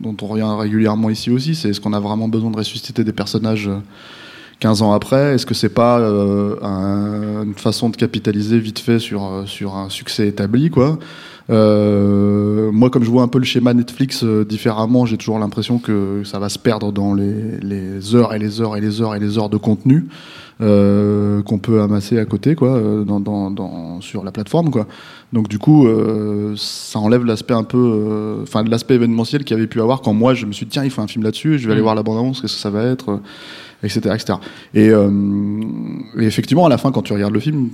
dont 0.01 0.15
on 0.21 0.25
revient 0.27 0.47
régulièrement 0.59 1.09
ici 1.09 1.29
aussi. 1.31 1.53
C'est 1.55 1.69
est-ce 1.69 1.81
qu'on 1.81 1.93
a 1.93 1.99
vraiment 1.99 2.27
besoin 2.27 2.49
de 2.51 2.57
ressusciter 2.57 3.03
des 3.03 3.13
personnages 3.13 3.67
euh, 3.67 3.77
15 4.59 4.81
ans 4.81 4.93
après? 4.93 5.35
Est-ce 5.35 5.45
que 5.45 5.53
c'est 5.53 5.69
pas 5.73 5.97
un- 5.99 7.43
une 7.43 7.53
façon 7.55 7.89
de 7.89 7.97
capitaliser 7.97 8.57
vite 8.59 8.79
fait 8.79 8.99
sur, 8.99 9.43
sur 9.45 9.75
un 9.75 9.89
succès 9.89 10.27
établi, 10.27 10.69
quoi? 10.69 10.97
Euh, 11.49 12.71
moi, 12.71 12.89
comme 12.89 13.03
je 13.03 13.09
vois 13.09 13.23
un 13.23 13.27
peu 13.27 13.37
le 13.39 13.45
schéma 13.45 13.73
Netflix 13.73 14.23
euh, 14.23 14.43
différemment, 14.45 15.05
j'ai 15.05 15.17
toujours 15.17 15.39
l'impression 15.39 15.77
que 15.79 16.21
ça 16.23 16.39
va 16.39 16.49
se 16.49 16.57
perdre 16.59 16.91
dans 16.91 17.13
les, 17.13 17.57
les 17.61 18.15
heures 18.15 18.33
et 18.33 18.39
les 18.39 18.61
heures 18.61 18.75
et 18.77 18.81
les 18.81 19.01
heures 19.01 19.15
et 19.15 19.19
les 19.19 19.37
heures 19.37 19.49
de 19.49 19.57
contenu 19.57 20.05
euh, 20.61 21.41
qu'on 21.43 21.59
peut 21.59 21.81
amasser 21.81 22.17
à 22.17 22.25
côté, 22.25 22.55
quoi, 22.55 22.79
dans, 23.05 23.19
dans, 23.19 23.51
dans- 23.51 24.01
sur 24.01 24.23
la 24.23 24.31
plateforme, 24.31 24.71
quoi. 24.71 24.87
Donc 25.33 25.47
du 25.49 25.59
coup, 25.59 25.85
ça 26.55 26.99
enlève 26.99 27.25
l'aspect 27.25 27.53
un 27.53 27.63
peu, 27.63 28.37
enfin 28.43 28.63
l'aspect 28.63 28.95
événementiel 28.95 29.43
qu'il 29.43 29.55
y 29.55 29.59
avait 29.59 29.67
pu 29.67 29.81
avoir 29.81 30.01
quand 30.01 30.13
moi 30.13 30.33
je 30.33 30.45
me 30.45 30.51
suis 30.53 30.65
dit 30.65 30.71
tiens, 30.71 30.83
il 30.85 30.89
faut 30.91 31.01
un 31.01 31.07
film 31.07 31.23
là-dessus, 31.25 31.59
je 31.59 31.65
vais 31.67 31.73
aller 31.73 31.81
Mm. 31.81 31.83
voir 31.83 31.95
la 31.95 32.03
bande-annonce, 32.03 32.39
qu'est-ce 32.41 32.53
que 32.55 32.59
ça 32.61 32.69
va 32.69 32.83
être, 32.83 33.19
etc., 33.83 33.99
etc. 34.15 34.39
Et, 34.73 34.87
et 34.87 36.25
effectivement, 36.25 36.65
à 36.65 36.69
la 36.69 36.77
fin, 36.77 36.91
quand 36.91 37.01
tu 37.01 37.11
regardes 37.13 37.33
le 37.33 37.39
film, 37.41 37.69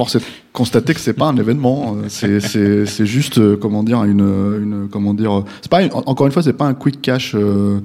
force 0.00 0.14
est 0.16 0.20
de 0.20 0.24
constater 0.54 0.94
que 0.94 1.00
c'est 1.00 1.12
pas 1.12 1.26
un 1.28 1.36
événement. 1.36 1.78
euh, 1.96 2.04
C'est 2.08 2.40
c'est 2.40 2.86
c'est 2.86 3.04
juste 3.06 3.36
euh, 3.38 3.56
comment 3.60 3.82
dire 3.82 4.02
une 4.04 4.20
une 4.64 4.88
comment 4.90 5.12
dire. 5.12 5.32
euh, 5.40 5.44
C'est 5.60 5.70
pas 5.70 5.82
une- 5.82 5.92
encore 5.92 6.26
une 6.26 6.32
fois, 6.32 6.42
c'est 6.42 6.54
pas 6.54 6.66
un 6.66 6.74
quick 6.74 7.02
cash. 7.02 7.34
euh, 7.34 7.80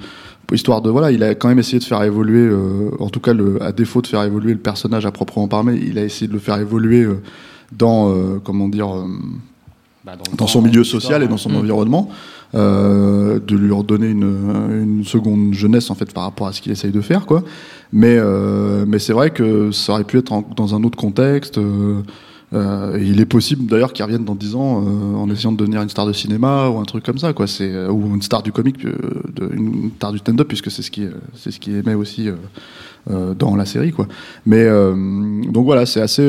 histoire 0.54 0.82
de 0.84 0.90
voilà, 0.92 1.12
il 1.12 1.24
a 1.24 1.34
quand 1.34 1.48
même 1.50 1.58
essayé 1.60 1.80
de 1.80 1.84
faire 1.84 2.04
évoluer, 2.04 2.46
euh, 2.48 2.92
en 3.00 3.10
tout 3.10 3.20
cas 3.20 3.34
le, 3.34 3.62
à 3.64 3.72
défaut 3.72 4.02
de 4.04 4.08
faire 4.08 4.22
évoluer 4.24 4.54
le 4.54 4.60
personnage 4.60 5.04
à 5.08 5.12
proprement 5.12 5.48
parler, 5.48 5.76
il 5.90 5.98
a 5.98 6.04
essayé 6.04 6.28
de 6.28 6.34
le 6.34 6.40
faire 6.40 6.60
évoluer 6.60 7.02
euh, 7.04 7.16
dans 7.76 8.12
euh, 8.12 8.40
comment 8.44 8.70
dire 8.70 8.90
euh, 8.96 9.06
Bah, 10.06 10.14
dans 10.38 10.46
son 10.48 10.62
milieu 10.62 10.84
social 10.84 11.24
et 11.24 11.28
dans 11.28 11.38
son 11.46 11.50
Mm. 11.50 11.56
environnement, 11.64 12.10
euh, 12.54 13.40
de 13.40 13.56
lui 13.58 13.72
redonner 13.74 14.08
une, 14.18 14.32
une 14.84 15.04
seconde 15.04 15.52
jeunesse 15.56 15.90
en 15.90 15.96
fait 15.96 16.14
par 16.14 16.24
rapport 16.26 16.46
à 16.48 16.54
ce 16.54 16.62
qu'il 16.62 16.72
essaye 16.72 16.92
de 16.92 17.02
faire 17.02 17.26
quoi. 17.26 17.42
Mais 17.94 18.18
euh, 18.18 18.86
mais 18.88 19.00
c'est 19.00 19.14
vrai 19.14 19.30
que 19.30 19.72
ça 19.72 19.94
aurait 19.94 20.04
pu 20.04 20.18
être 20.18 20.44
dans 20.56 20.76
un 20.76 20.84
autre 20.84 20.98
contexte. 20.98 21.60
Euh, 22.56 22.98
et 22.98 23.04
il 23.04 23.20
est 23.20 23.26
possible 23.26 23.66
d'ailleurs 23.66 23.92
qu'il 23.92 24.06
revienne 24.06 24.24
dans 24.24 24.36
10 24.36 24.56
ans 24.56 24.82
euh, 24.82 25.16
en 25.16 25.30
essayant 25.30 25.52
de 25.52 25.58
devenir 25.58 25.82
une 25.82 25.90
star 25.90 26.06
de 26.06 26.14
cinéma 26.14 26.70
ou 26.70 26.80
un 26.80 26.86
truc 26.86 27.04
comme 27.04 27.18
ça 27.18 27.34
quoi. 27.34 27.48
C'est 27.48 27.72
euh, 27.72 27.90
ou 27.90 28.14
une 28.14 28.22
star 28.22 28.44
du 28.44 28.52
comique, 28.52 28.86
de, 28.86 29.50
une 29.54 29.92
star 29.98 30.14
du 30.14 30.20
stand-up 30.20 30.48
puisque 30.48 30.72
c'est 30.72 30.82
ce 30.82 30.92
qui 30.92 31.06
c'est 31.34 31.52
ce 31.52 31.60
qui 31.60 31.72
aimait 31.76 31.96
aussi. 31.96 32.30
dans 33.38 33.56
la 33.56 33.66
série 33.66 33.92
quoi 33.92 34.08
mais 34.48 34.66
donc 35.54 35.66
voilà 35.66 35.86
c'est 35.86 36.02
assez 36.02 36.28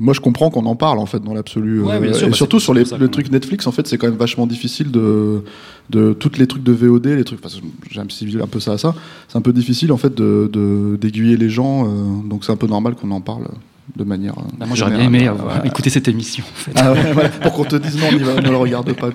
moi 0.00 0.14
je 0.14 0.20
comprends 0.20 0.50
qu'on 0.50 0.66
en 0.66 0.74
parle 0.74 0.98
en 0.98 1.06
fait 1.06 1.22
dans 1.22 1.32
l'absolu 1.32 1.80
Ouais, 1.80 1.98
et 1.98 2.10
bah, 2.10 2.32
surtout 2.32 2.58
sur 2.58 2.74
les, 2.74 2.80
pour 2.80 2.90
ça 2.90 2.98
le 2.98 3.08
truc 3.08 3.30
Netflix 3.30 3.68
en 3.68 3.70
fait 3.70 3.86
c'est 3.86 3.96
quand 3.96 4.08
même 4.08 4.16
vachement 4.16 4.48
difficile 4.48 4.90
de 4.90 5.44
de 5.90 6.12
toutes 6.12 6.38
les 6.38 6.48
trucs 6.48 6.64
de 6.64 6.72
VOD 6.72 7.06
les 7.06 7.22
trucs 7.22 7.40
parce 7.40 7.54
que 7.54 7.60
j'ai 7.88 8.40
un 8.40 8.48
peu 8.48 8.58
ça 8.58 8.72
à 8.72 8.78
ça 8.78 8.96
c'est 9.28 9.38
un 9.38 9.42
peu 9.42 9.52
difficile 9.52 9.92
en 9.92 9.96
fait 9.96 10.12
de 10.12 10.98
d'aiguiller 11.00 11.36
les 11.36 11.50
gens 11.50 11.86
donc 12.24 12.44
c'est 12.44 12.50
un 12.50 12.56
peu 12.56 12.66
normal 12.66 12.96
qu'on 12.96 13.12
en 13.12 13.20
parle 13.20 13.46
de 13.94 14.04
manière 14.04 14.34
euh, 14.38 14.42
Bah, 14.58 14.66
moi 14.66 14.74
j'aurais 14.76 14.90
bien 14.92 15.04
aimé 15.04 15.30
écouter 15.64 15.90
cette 15.90 16.08
émission. 16.08 16.44
En 16.44 16.56
fait. 16.56 16.72
Ah 16.76 16.92
ouais, 16.92 17.12
voilà, 17.12 17.28
pour 17.28 17.52
qu'on 17.52 17.64
te 17.64 17.76
dise 17.76 17.96
non, 17.96 18.06
on 18.12 18.24
va, 18.24 18.40
ne 18.40 18.48
le 18.50 18.56
regarde 18.56 18.92
pas. 18.94 19.08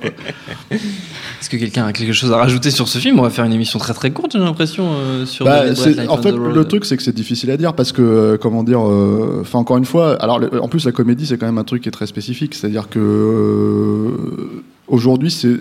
Est-ce 0.72 1.50
que 1.50 1.58
quelqu'un 1.58 1.86
a 1.86 1.94
quelque 1.94 2.13
chose 2.13 2.32
à 2.32 2.38
rajouter 2.38 2.72
sur 2.72 2.88
ce 2.88 2.98
film? 3.00 3.20
On 3.20 3.24
va 3.24 3.30
faire 3.30 3.46
une 3.46 3.54
émission 3.54 3.80
très 3.80 3.94
très 3.94 4.12
courte, 4.12 4.32
j'ai 4.34 4.40
l'impression, 4.40 4.94
euh, 4.94 5.25
sur 5.25 5.46
Bah, 5.46 5.63
en 6.10 6.18
fait, 6.18 6.32
le 6.32 6.66
truc, 6.66 6.86
c'est 6.86 6.96
que 6.98 7.04
c'est 7.04 7.16
difficile 7.16 7.51
à 7.51 7.58
dire 7.58 7.74
parce 7.74 7.92
que, 7.92 8.01
euh, 8.01 8.38
comment 8.38 8.63
dire, 8.63 8.82
euh, 8.88 9.40
enfin, 9.42 9.60
encore 9.60 9.78
une 9.78 9.86
fois, 9.86 10.16
alors, 10.22 10.40
le- 10.40 10.62
en 10.62 10.68
plus, 10.68 10.86
la 10.86 10.92
comédie, 10.92 11.25
c'est 11.25 11.38
quand 11.38 11.48
même 11.48 11.58
un 11.58 11.63
truc 11.63 11.84
qui 11.84 11.90
est 11.90 11.92
très 11.92 12.08
spécifique. 12.08 12.54
C'est-à-dire 12.56 12.90
que, 12.90 13.00
euh, 13.00 14.62
aujourd'hui, 14.88 15.32
c'est, 15.32 15.58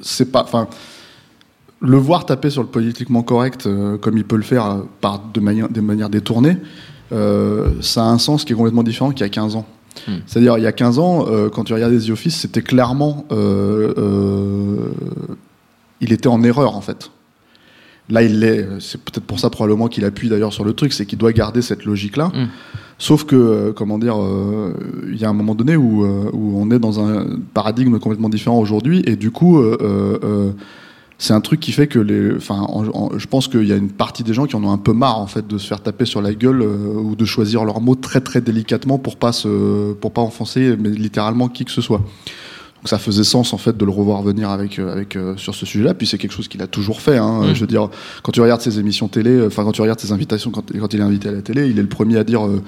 c'est 0.00 0.30
pas, 0.32 0.42
enfin, 0.42 0.68
le 1.80 1.96
voir 1.96 2.26
taper 2.26 2.50
sur 2.50 2.62
le 2.62 2.68
politiquement 2.68 3.22
correct, 3.22 3.66
euh, 3.66 3.96
comme 3.98 4.16
il 4.16 4.24
peut 4.24 4.36
le 4.36 4.42
faire 4.42 4.66
euh, 4.66 4.78
par 5.00 5.22
de 5.32 5.40
manière, 5.40 6.08
détournées, 6.10 6.56
euh, 7.12 7.70
ça 7.80 8.04
a 8.04 8.06
un 8.06 8.18
sens 8.18 8.44
qui 8.44 8.52
est 8.52 8.56
complètement 8.56 8.82
différent 8.82 9.10
qu'il 9.10 9.20
y 9.20 9.24
a 9.24 9.28
15 9.28 9.56
ans. 9.56 9.66
Hmm. 10.06 10.18
C'est-à-dire, 10.26 10.58
il 10.58 10.64
y 10.64 10.66
a 10.66 10.72
15 10.72 10.98
ans, 10.98 11.26
euh, 11.28 11.48
quand 11.48 11.64
tu 11.64 11.74
regardais 11.74 11.98
The 11.98 12.10
Office, 12.10 12.36
c'était 12.36 12.62
clairement. 12.62 13.26
euh, 13.32 14.88
il 16.00 16.12
était 16.12 16.28
en 16.28 16.42
erreur, 16.42 16.76
en 16.76 16.80
fait. 16.80 17.10
là 18.08 18.22
il 18.22 18.40
l'est. 18.40 18.66
C'est 18.80 19.00
peut-être 19.02 19.24
pour 19.24 19.38
ça 19.38 19.50
probablement 19.50 19.88
qu'il 19.88 20.04
appuie 20.04 20.28
d'ailleurs 20.28 20.52
sur 20.52 20.64
le 20.64 20.72
truc, 20.72 20.92
c'est 20.92 21.04
qu'il 21.06 21.18
doit 21.18 21.32
garder 21.32 21.62
cette 21.62 21.84
logique-là. 21.84 22.28
Mm. 22.28 22.48
Sauf 22.98 23.24
que, 23.24 23.72
comment 23.76 23.98
dire, 23.98 24.16
il 25.08 25.16
y 25.16 25.24
a 25.24 25.28
un 25.28 25.32
moment 25.32 25.54
donné 25.54 25.76
où, 25.76 26.04
où 26.04 26.60
on 26.60 26.70
est 26.70 26.78
dans 26.78 27.00
un 27.00 27.26
paradigme 27.54 27.98
complètement 27.98 28.28
différent 28.28 28.58
aujourd'hui, 28.58 29.02
et 29.06 29.16
du 29.16 29.30
coup, 29.30 29.62
c'est 31.22 31.34
un 31.34 31.40
truc 31.42 31.60
qui 31.60 31.70
fait 31.70 31.86
que 31.86 31.98
les, 31.98 32.34
enfin, 32.34 32.60
en- 32.62 32.86
en- 32.88 33.18
je 33.18 33.26
pense 33.26 33.46
qu'il 33.46 33.64
y 33.66 33.72
a 33.72 33.76
une 33.76 33.90
partie 33.90 34.24
des 34.24 34.32
gens 34.32 34.46
qui 34.46 34.56
en 34.56 34.64
ont 34.64 34.72
un 34.72 34.78
peu 34.78 34.94
marre 34.94 35.18
en 35.18 35.26
fait 35.26 35.46
de 35.46 35.58
se 35.58 35.66
faire 35.66 35.82
taper 35.82 36.06
sur 36.06 36.22
la 36.22 36.32
gueule 36.34 36.62
euh, 36.62 36.94
ou 36.94 37.14
de 37.14 37.24
choisir 37.26 37.64
leurs 37.66 37.82
mots 37.82 37.94
très 37.94 38.22
très 38.22 38.40
délicatement 38.40 38.96
pour 38.98 39.16
pas 39.16 39.32
se, 39.32 39.92
pour 39.92 40.12
pas 40.12 40.22
enfoncer, 40.22 40.76
mais 40.80 40.88
littéralement 40.88 41.48
qui 41.48 41.66
que 41.66 41.70
ce 41.72 41.82
soit. 41.82 42.00
Donc 42.80 42.88
ça 42.88 42.98
faisait 42.98 43.24
sens 43.24 43.52
en 43.52 43.58
fait 43.58 43.76
de 43.76 43.84
le 43.84 43.90
revoir 43.90 44.22
venir 44.22 44.48
avec 44.48 44.78
euh, 44.78 44.90
avec 44.90 45.14
euh, 45.14 45.36
sur 45.36 45.54
ce 45.54 45.66
sujet-là. 45.66 45.92
Puis 45.92 46.06
c'est 46.06 46.16
quelque 46.16 46.32
chose 46.32 46.48
qu'il 46.48 46.62
a 46.62 46.66
toujours 46.66 47.02
fait. 47.02 47.18
Hein. 47.18 47.42
Mm. 47.42 47.54
Je 47.54 47.60
veux 47.60 47.66
dire, 47.66 47.90
quand 48.22 48.32
tu 48.32 48.40
regardes 48.40 48.62
ses 48.62 48.78
émissions 48.78 49.06
télé, 49.08 49.30
euh, 49.30 49.48
enfin 49.48 49.64
quand 49.64 49.72
tu 49.72 49.82
regardes 49.82 50.00
ses 50.00 50.12
invitations, 50.12 50.50
quand, 50.50 50.64
quand 50.78 50.94
il 50.94 51.00
est 51.00 51.02
invité 51.02 51.28
à 51.28 51.32
la 51.32 51.42
télé, 51.42 51.68
il 51.68 51.78
est 51.78 51.82
le 51.82 51.88
premier 51.88 52.16
à 52.16 52.24
dire 52.24 52.46
euh, 52.46 52.62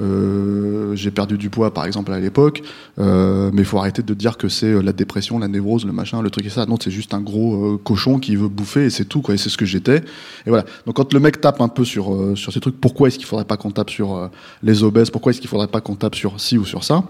euh, 0.00 0.94
j'ai 0.94 1.10
perdu 1.10 1.36
du 1.36 1.50
poids 1.50 1.74
par 1.74 1.84
exemple 1.84 2.12
à 2.12 2.20
l'époque, 2.20 2.62
euh, 2.98 3.50
mais 3.52 3.62
il 3.62 3.64
faut 3.64 3.78
arrêter 3.78 4.02
de 4.02 4.14
dire 4.14 4.38
que 4.38 4.48
c'est 4.48 4.80
la 4.82 4.92
dépression, 4.92 5.38
la 5.38 5.48
névrose, 5.48 5.84
le 5.84 5.92
machin, 5.92 6.22
le 6.22 6.30
truc 6.30 6.46
et 6.46 6.50
ça. 6.50 6.64
Non, 6.64 6.76
c'est 6.82 6.90
juste 6.90 7.12
un 7.12 7.20
gros 7.20 7.76
cochon 7.78 8.18
qui 8.18 8.36
veut 8.36 8.48
bouffer 8.48 8.86
et 8.86 8.90
c'est 8.90 9.04
tout 9.04 9.20
quoi. 9.20 9.34
Et 9.34 9.38
c'est 9.38 9.50
ce 9.50 9.58
que 9.58 9.66
j'étais. 9.66 9.98
Et 10.46 10.50
voilà. 10.50 10.64
Donc 10.86 10.96
quand 10.96 11.12
le 11.12 11.20
mec 11.20 11.42
tape 11.42 11.60
un 11.60 11.68
peu 11.68 11.84
sur 11.84 12.14
euh, 12.14 12.36
sur 12.36 12.52
ces 12.52 12.60
trucs, 12.60 12.80
pourquoi 12.80 13.08
est-ce 13.08 13.18
qu'il 13.18 13.26
faudrait 13.26 13.44
pas 13.44 13.58
qu'on 13.58 13.70
tape 13.70 13.90
sur 13.90 14.30
les 14.62 14.82
obèses? 14.82 15.10
Pourquoi 15.10 15.30
est-ce 15.30 15.40
qu'il 15.40 15.50
faudrait 15.50 15.68
pas 15.68 15.80
qu'on 15.80 15.96
tape 15.96 16.14
sur 16.14 16.40
ci 16.40 16.56
ou 16.56 16.64
sur 16.64 16.84
ça? 16.84 17.04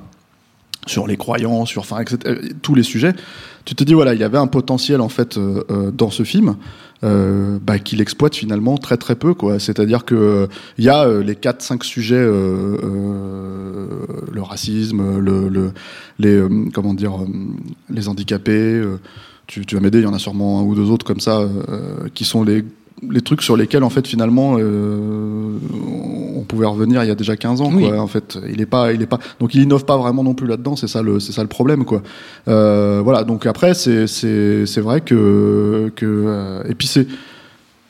Sur 0.86 1.06
les 1.06 1.16
croyants, 1.16 1.66
sur 1.66 1.82
enfin 1.82 2.04
euh, 2.26 2.40
tous 2.62 2.74
les 2.74 2.82
sujets. 2.82 3.14
Tu 3.64 3.74
te 3.74 3.84
dis 3.84 3.94
voilà, 3.94 4.14
il 4.14 4.20
y 4.20 4.24
avait 4.24 4.38
un 4.38 4.46
potentiel 4.46 5.00
en 5.00 5.08
fait 5.08 5.36
euh, 5.36 5.62
euh, 5.70 5.90
dans 5.90 6.10
ce 6.10 6.22
film 6.22 6.56
euh, 7.04 7.58
bah, 7.62 7.78
qu'il 7.78 8.00
exploite 8.00 8.34
finalement 8.34 8.78
très 8.78 8.96
très 8.96 9.14
peu 9.14 9.34
quoi. 9.34 9.58
C'est-à-dire 9.58 10.04
que 10.04 10.14
euh, 10.14 10.46
il 10.78 10.84
y 10.84 10.88
a 10.88 11.04
euh, 11.04 11.22
les 11.22 11.36
quatre 11.36 11.62
cinq 11.62 11.84
sujets 11.84 12.16
euh, 12.16 12.76
euh, 12.82 13.86
le 14.32 14.42
racisme, 14.42 15.18
le, 15.18 15.48
le 15.48 15.72
les 16.18 16.34
euh, 16.36 16.48
comment 16.72 16.94
dire 16.94 17.14
euh, 17.22 17.26
les 17.90 18.08
handicapés. 18.08 18.52
euh, 18.52 18.98
tu, 19.46 19.64
tu 19.64 19.76
vas 19.76 19.80
m'aider, 19.80 19.98
il 19.98 20.04
y 20.04 20.06
en 20.06 20.12
a 20.12 20.18
sûrement 20.18 20.60
un 20.60 20.62
ou 20.62 20.74
deux 20.74 20.90
autres 20.90 21.06
comme 21.06 21.20
ça 21.20 21.40
euh, 21.40 22.08
qui 22.14 22.24
sont 22.24 22.42
les 22.42 22.64
les 23.08 23.20
trucs 23.20 23.42
sur 23.42 23.56
lesquels 23.56 23.84
en 23.84 23.90
fait 23.90 24.06
finalement 24.06 24.56
euh, 24.58 25.56
pouvait 26.48 26.66
revenir 26.66 27.04
il 27.04 27.06
y 27.08 27.10
a 27.10 27.14
déjà 27.14 27.36
15 27.36 27.60
ans 27.60 27.70
Oui. 27.72 27.86
quoi 27.88 28.00
en 28.00 28.06
fait 28.08 28.36
il 28.50 28.60
est 28.60 28.66
pas 28.66 28.92
il 28.92 29.00
est 29.02 29.06
pas 29.06 29.18
donc 29.38 29.54
il 29.54 29.62
innove 29.62 29.84
pas 29.84 29.96
vraiment 29.96 30.24
non 30.24 30.34
plus 30.34 30.46
là-dedans 30.48 30.74
c'est 30.74 30.88
ça 30.88 31.02
le 31.02 31.20
c'est 31.20 31.32
ça 31.32 31.42
le 31.42 31.48
problème 31.48 31.84
quoi 31.84 32.02
euh, 32.48 33.00
voilà 33.04 33.22
donc 33.22 33.46
après 33.46 33.74
c'est 33.74 34.06
c'est 34.08 34.66
c'est 34.66 34.80
vrai 34.80 35.00
que 35.02 35.92
que 35.94 36.06
euh, 36.06 36.62
et 36.68 36.74
puis 36.74 36.88
c'est 36.88 37.06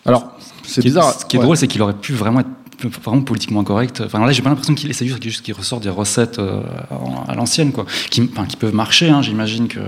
alors 0.04 0.36
c'est 0.62 0.74
Ce 0.76 0.80
qui 0.82 0.88
est- 0.88 0.90
bizarre 0.90 1.12
Ce 1.18 1.24
qui 1.24 1.36
est 1.36 1.38
ouais. 1.38 1.44
drôle, 1.44 1.56
c'est 1.56 1.66
qu'il 1.68 1.80
aurait 1.82 1.94
pu 1.94 2.12
vraiment 2.12 2.40
être 2.40 2.48
vraiment 3.02 3.22
politiquement 3.22 3.60
incorrect. 3.60 4.02
Enfin 4.06 4.24
là, 4.24 4.30
j'ai 4.30 4.40
pas 4.40 4.50
l'impression 4.50 4.74
qu'il 4.74 4.88
essaie 4.88 5.04
juste, 5.06 5.42
qu'il 5.42 5.52
ressort 5.54 5.80
des 5.80 5.88
recettes 5.88 6.38
euh, 6.38 6.60
à 7.26 7.34
l'ancienne, 7.34 7.72
quoi, 7.72 7.86
qui, 8.10 8.22
enfin, 8.32 8.46
qui 8.46 8.56
peuvent 8.56 8.74
marcher. 8.74 9.08
Hein, 9.10 9.20
J'imagine 9.20 9.66
que 9.66 9.80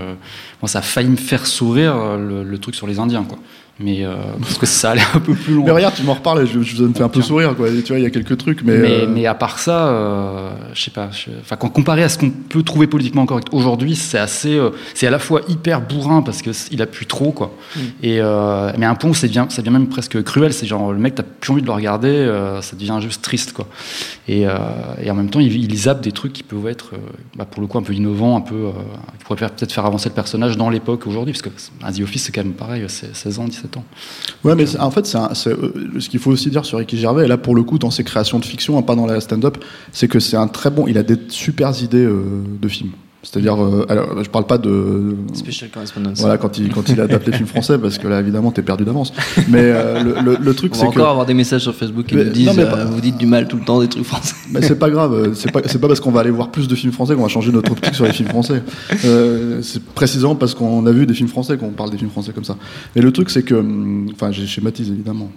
moi, 0.61 0.67
ça 0.67 0.79
a 0.79 0.81
failli 0.81 1.07
me 1.09 1.15
faire 1.15 1.45
sourire 1.45 1.95
le, 2.17 2.43
le 2.43 2.57
truc 2.57 2.75
sur 2.75 2.87
les 2.87 2.99
Indiens, 2.99 3.23
quoi. 3.23 3.37
Mais 3.81 4.03
euh, 4.03 4.15
parce 4.41 4.57
que 4.57 4.65
ça 4.65 4.91
allait 4.91 5.01
un 5.13 5.19
peu 5.19 5.33
plus 5.33 5.53
loin. 5.53 5.65
mais 5.65 5.71
regarde 5.71 5.95
tu 5.95 6.03
m'en 6.03 6.13
reparles 6.13 6.43
et 6.43 6.47
je, 6.47 6.61
je, 6.61 6.83
me 6.83 6.93
fait 6.93 7.03
un 7.03 7.09
peu 7.09 7.21
sourire 7.21 7.55
quoi 7.55 7.69
Et 7.69 7.81
tu 7.81 7.89
vois 7.89 7.99
il 7.99 8.03
y 8.03 8.05
a 8.05 8.09
quelques 8.09 8.37
trucs 8.37 8.63
mais 8.63 8.77
Mais, 8.77 8.91
euh, 9.01 9.07
mais 9.07 9.25
à 9.25 9.35
part 9.35 9.59
ça, 9.59 9.87
euh, 9.87 10.51
je 10.73 10.81
sais 10.81 10.91
pas. 10.91 11.09
Enfin, 11.41 11.55
quand 11.55 11.69
comparé 11.69 12.03
à 12.03 12.09
ce 12.09 12.17
qu'on 12.17 12.29
peut 12.29 12.63
trouver 12.63 12.87
politiquement 12.87 13.25
correct 13.25 13.47
aujourd'hui, 13.51 13.95
c'est 13.95 14.17
assez, 14.17 14.57
euh, 14.57 14.71
c'est 14.93 15.07
à 15.07 15.11
la 15.11 15.19
fois 15.19 15.41
hyper 15.47 15.81
bourrin 15.81 16.21
parce 16.21 16.41
que 16.41 16.51
il 16.71 16.81
appuie 16.81 17.05
trop, 17.05 17.31
quoi. 17.31 17.53
Et 18.03 18.19
euh, 18.19 18.71
mais 18.77 18.85
un 18.85 18.95
point 18.95 19.09
où 19.09 19.13
ça 19.13 19.27
devient, 19.27 19.45
ça 19.49 19.61
devient 19.61 19.73
même 19.73 19.87
presque 19.87 20.21
cruel. 20.23 20.53
C'est 20.53 20.65
genre 20.65 20.91
le 20.91 20.99
mec, 20.99 21.15
t'as 21.15 21.23
plus 21.23 21.51
envie 21.51 21.61
de 21.61 21.67
le 21.67 21.73
regarder, 21.73 22.29
ça 22.61 22.75
devient 22.75 22.99
juste 23.01 23.21
triste, 23.21 23.53
quoi. 23.53 23.67
Et, 24.27 24.41
et 24.41 25.11
en 25.11 25.15
même 25.15 25.29
temps, 25.29 25.39
il, 25.39 25.55
il 25.55 25.77
zappe 25.77 26.01
des 26.01 26.11
trucs 26.11 26.33
qui 26.33 26.43
peuvent 26.43 26.67
être, 26.67 26.91
bah, 27.35 27.45
pour 27.45 27.61
le 27.61 27.67
coup, 27.67 27.77
un 27.77 27.83
peu 27.83 27.93
innovants, 27.93 28.37
un 28.37 28.41
peu, 28.41 28.69
qui 29.17 29.25
pourraient 29.25 29.39
peut-être 29.39 29.71
faire 29.71 29.85
avancer 29.85 30.09
le 30.09 30.15
personnage 30.15 30.57
dans 30.57 30.69
l'époque 30.69 31.07
aujourd'hui, 31.07 31.33
parce 31.33 31.41
que 31.41 31.49
un 31.83 31.91
The 31.91 32.01
Office, 32.01 32.23
c'est 32.23 32.31
quand 32.31 32.43
même 32.43 32.53
pareil, 32.53 32.83
c'est 32.87 33.15
16 33.15 33.39
ans, 33.39 33.45
17 33.45 33.70
Ouais, 34.43 34.55
mais 34.55 34.77
en 34.79 34.91
fait, 34.91 35.13
un- 35.15 35.29
euh, 35.47 35.71
ce 35.99 36.09
qu'il 36.09 36.19
faut 36.19 36.31
aussi 36.31 36.49
dire 36.49 36.65
sur 36.65 36.77
Ricky 36.79 36.97
Gervais, 36.97 37.25
et 37.25 37.27
là 37.27 37.37
pour 37.37 37.55
le 37.55 37.63
coup, 37.63 37.77
dans 37.77 37.91
ses 37.91 38.03
créations 38.03 38.39
de 38.39 38.45
fiction, 38.45 38.81
pas 38.81 38.95
dans 38.95 39.05
la 39.05 39.19
stand-up, 39.21 39.57
c'est 39.91 40.07
que 40.07 40.19
c'est 40.19 40.37
un 40.37 40.47
très 40.47 40.69
bon. 40.69 40.87
Il 40.87 40.97
a 40.97 41.03
des 41.03 41.17
super 41.29 41.71
idées 41.81 42.05
euh, 42.05 42.23
de 42.61 42.67
films. 42.67 42.91
C'est-à-dire, 43.23 43.61
euh, 43.63 43.85
alors, 43.87 44.23
je 44.23 44.29
parle 44.31 44.47
pas 44.47 44.57
de. 44.57 45.15
Special 45.33 45.69
correspondence. 45.69 46.19
Voilà, 46.19 46.39
quand 46.39 46.57
il, 46.57 46.69
quand 46.73 46.89
il 46.89 46.99
adapte 46.99 47.27
les 47.27 47.33
films 47.33 47.47
français, 47.47 47.77
parce 47.77 47.99
que 47.99 48.07
là, 48.07 48.19
évidemment, 48.19 48.49
t'es 48.51 48.63
perdu 48.63 48.83
d'avance. 48.83 49.13
Mais 49.47 49.59
euh, 49.61 50.01
le, 50.03 50.15
le, 50.23 50.37
le 50.41 50.53
truc, 50.55 50.71
On 50.73 50.75
va 50.75 50.81
c'est 50.81 50.87
encore 50.87 51.05
que. 51.05 51.09
avoir 51.11 51.25
des 51.27 51.35
messages 51.35 51.61
sur 51.61 51.75
Facebook 51.75 52.07
qui 52.07 52.15
Mais- 52.15 52.23
nous 52.25 52.31
disent 52.31 52.47
non, 52.47 52.53
mais 52.55 52.65
pas- 52.65 52.79
euh, 52.79 52.85
vous 52.85 52.99
dites 52.99 53.17
du 53.17 53.27
mal 53.27 53.47
tout 53.47 53.57
le 53.57 53.63
temps 53.63 53.79
des 53.79 53.87
trucs 53.87 54.05
français. 54.05 54.33
Mais 54.51 54.63
c'est 54.63 54.79
pas 54.79 54.89
grave, 54.89 55.13
euh, 55.13 55.33
c'est 55.35 55.51
pas, 55.51 55.61
c'est 55.67 55.79
pas 55.79 55.87
parce 55.87 55.99
qu'on 55.99 56.09
va 56.11 56.21
aller 56.21 56.31
voir 56.31 56.49
plus 56.49 56.67
de 56.67 56.73
films 56.73 56.91
français 56.93 57.15
qu'on 57.15 57.21
va 57.21 57.27
changer 57.27 57.51
notre 57.51 57.71
optique 57.71 57.93
sur 57.93 58.05
les 58.05 58.11
films 58.13 58.29
français. 58.29 58.63
C'est 59.61 59.83
précisément 59.93 60.35
parce 60.35 60.55
qu'on 60.55 60.85
a 60.87 60.91
vu 60.91 61.05
des 61.05 61.13
films 61.13 61.29
français 61.29 61.57
qu'on 61.57 61.69
parle 61.69 61.91
des 61.91 61.97
films 61.97 62.09
français 62.09 62.31
comme 62.33 62.43
ça. 62.43 62.57
Mais 62.95 63.01
le 63.03 63.11
truc, 63.11 63.29
c'est 63.29 63.43
que. 63.43 63.53
hum, 63.55 64.07
Enfin, 64.13 64.31
j'ai 64.31 64.47
schématise 64.47 64.89
évidemment. 64.89 65.29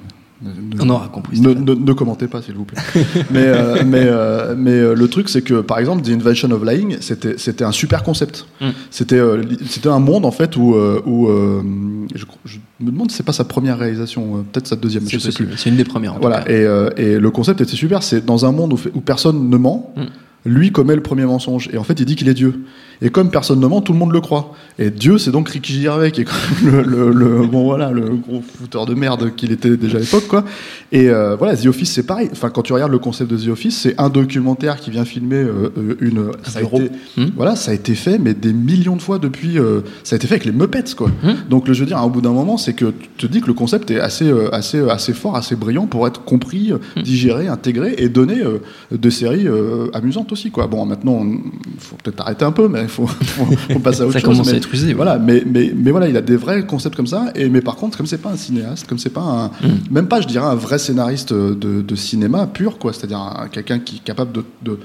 Ne- 0.42 0.82
On 0.82 0.90
aura 0.90 1.08
compris. 1.08 1.40
Ne, 1.40 1.50
Stéphane. 1.50 1.64
ne, 1.64 1.74
ne 1.74 1.92
commentez 1.92 2.26
pas, 2.26 2.42
s'il 2.42 2.54
vous 2.54 2.64
plaît. 2.64 2.78
mais 3.30 3.44
euh, 3.46 3.82
mais, 3.86 4.02
euh, 4.04 4.54
mais 4.58 4.72
euh, 4.72 4.94
le 4.94 5.08
truc, 5.08 5.28
c'est 5.28 5.42
que, 5.42 5.60
par 5.60 5.78
exemple, 5.78 6.02
The 6.02 6.08
Invention 6.10 6.50
of 6.50 6.62
Lying, 6.64 6.96
c'était 7.00 7.38
c'était 7.38 7.64
un 7.64 7.72
super 7.72 8.02
concept. 8.02 8.46
Mm. 8.60 8.66
C'était 8.90 9.88
un 9.88 9.98
monde, 10.00 10.24
en 10.26 10.30
fait, 10.32 10.56
où. 10.56 10.74
où 11.06 11.28
je, 12.14 12.24
je 12.44 12.58
me 12.80 12.90
demande 12.90 13.10
si 13.10 13.16
c'est 13.16 13.22
pas 13.22 13.32
sa 13.32 13.44
première 13.44 13.78
réalisation, 13.78 14.44
peut-être 14.52 14.66
sa 14.66 14.76
deuxième, 14.76 15.08
je 15.08 15.18
C'est 15.18 15.30
sais 15.30 15.44
plus. 15.44 15.56
C'est 15.56 15.70
une 15.70 15.76
des 15.76 15.84
premières. 15.84 16.12
en 16.12 16.16
tout 16.16 16.22
Voilà, 16.22 16.42
cas. 16.42 16.52
et, 16.52 17.02
et 17.02 17.18
le 17.18 17.30
concept 17.30 17.60
était 17.60 17.76
super. 17.76 18.02
C'est 18.02 18.24
dans 18.24 18.44
un 18.44 18.52
monde 18.52 18.72
où 18.94 19.00
personne 19.00 19.48
ne 19.48 19.56
ment, 19.56 19.92
Mm. 19.96 20.02
Lui 20.46 20.72
commet 20.72 20.94
le 20.94 21.02
premier 21.02 21.24
mensonge. 21.24 21.70
Et 21.72 21.78
en 21.78 21.84
fait, 21.84 21.98
il 22.00 22.04
dit 22.06 22.16
qu'il 22.16 22.28
est 22.28 22.34
Dieu. 22.34 22.60
Et 23.02 23.10
comme 23.10 23.30
personne 23.30 23.58
ne 23.60 23.66
ment, 23.66 23.80
tout 23.80 23.92
le 23.92 23.98
monde 23.98 24.12
le 24.12 24.20
croit. 24.20 24.54
Et 24.78 24.90
Dieu, 24.90 25.18
c'est 25.18 25.30
donc 25.30 25.48
Ricky 25.48 25.80
Gervais, 25.82 26.10
qui 26.12 26.20
est 26.20 26.24
quand 26.24 26.32
même 26.62 26.84
le, 26.86 27.10
le, 27.10 27.10
le- 27.40 27.46
bon, 27.46 27.64
voilà, 27.64 27.90
le 27.90 28.02
gros 28.10 28.40
fouteur 28.42 28.86
de 28.86 28.94
merde 28.94 29.34
qu'il 29.34 29.52
était 29.52 29.76
déjà 29.76 29.96
à 29.98 30.00
l'époque, 30.00 30.26
quoi. 30.28 30.44
Et 30.92 31.08
euh, 31.10 31.34
voilà, 31.36 31.56
The 31.56 31.66
Office, 31.66 31.90
c'est 31.92 32.06
pareil. 32.06 32.28
Enfin, 32.30 32.50
quand 32.50 32.62
tu 32.62 32.72
regardes 32.72 32.92
le 32.92 32.98
concept 32.98 33.30
de 33.30 33.36
The 33.36 33.48
Office, 33.48 33.76
c'est 33.80 34.00
un 34.00 34.10
documentaire 34.10 34.78
qui 34.78 34.90
vient 34.90 35.04
filmer 35.04 35.36
euh, 35.36 35.70
euh, 35.76 35.96
une. 36.00 36.30
Ça 36.44 36.60
a 36.60 36.62
été, 36.62 36.90
Hmm. 37.16 37.26
Voilà, 37.36 37.56
ça 37.56 37.70
a 37.70 37.74
été 37.74 37.94
fait, 37.94 38.18
mais 38.18 38.34
des 38.34 38.52
millions 38.52 38.96
de 38.96 39.02
fois 39.02 39.18
depuis. 39.18 39.58
euh, 39.58 39.80
ça 40.04 40.14
a 40.14 40.16
été 40.16 40.26
fait 40.26 40.34
avec 40.34 40.44
les 40.44 40.52
Muppets, 40.52 40.94
quoi. 40.96 41.08
Hmm. 41.22 41.48
Donc, 41.50 41.66
le, 41.68 41.74
je 41.74 41.80
veux 41.80 41.86
dire, 41.86 42.02
au 42.04 42.10
bout 42.10 42.20
d'un 42.20 42.32
moment, 42.32 42.56
c'est 42.58 42.74
que 42.74 42.86
tu 43.16 43.26
te 43.26 43.32
dis 43.32 43.40
que 43.40 43.46
le 43.48 43.54
concept 43.54 43.90
est 43.90 44.00
assez, 44.00 44.32
assez, 44.52 44.80
assez 44.88 45.12
fort, 45.14 45.36
assez 45.36 45.56
brillant 45.56 45.86
pour 45.86 46.06
être 46.06 46.22
compris, 46.24 46.72
Hmm. 46.96 47.02
digéré, 47.02 47.48
intégré 47.48 47.94
et 47.98 48.08
donner 48.08 48.40
des 48.92 49.10
séries 49.10 49.46
amusantes 49.92 50.33
aussi, 50.34 50.50
quoi. 50.50 50.66
Bon, 50.66 50.84
maintenant, 50.86 51.24
il 51.24 51.80
faut 51.80 51.96
peut-être 51.96 52.20
arrêter 52.20 52.44
un 52.44 52.52
peu, 52.52 52.68
mais 52.68 52.82
il 52.82 52.88
faut, 52.88 53.06
faut, 53.08 53.46
faut 53.46 53.78
passer 53.78 54.02
à 54.02 54.04
autre 54.04 54.12
Ça 54.12 54.18
chose. 54.20 54.28
commence 54.30 54.46
mais- 54.48 54.52
à 54.52 54.56
être 54.58 54.72
usé. 54.74 54.92
voilà, 54.92 55.18
mais, 55.18 55.42
mais, 55.46 55.72
mais 55.74 55.90
voilà, 55.90 56.08
il 56.08 56.16
a 56.16 56.20
des 56.20 56.36
vrais 56.36 56.66
concepts 56.66 56.94
comme 56.96 57.06
ça. 57.06 57.32
Et 57.34 57.48
mais 57.48 57.62
par 57.62 57.76
contre, 57.76 57.96
comme 57.96 58.06
c'est 58.06 58.18
pas 58.18 58.30
un 58.30 58.36
cinéaste, 58.36 58.86
comme 58.86 58.98
c'est 58.98 59.10
pas 59.10 59.22
un, 59.22 59.46
Mm. 59.66 59.72
même 59.90 60.06
pas, 60.08 60.20
je 60.20 60.26
dirais, 60.28 60.44
un 60.46 60.54
vrai 60.54 60.78
scénariste 60.78 61.32
de, 61.32 61.80
de 61.82 61.94
cinéma 61.96 62.46
pur, 62.46 62.78
quoi. 62.78 62.92
C'est-à-dire 62.92 63.18
un- 63.18 63.48
quelqu'un 63.48 63.78
qui 63.78 63.96
est 63.96 64.04
capable 64.04 64.32
de, 64.32 64.44
de 64.62 64.78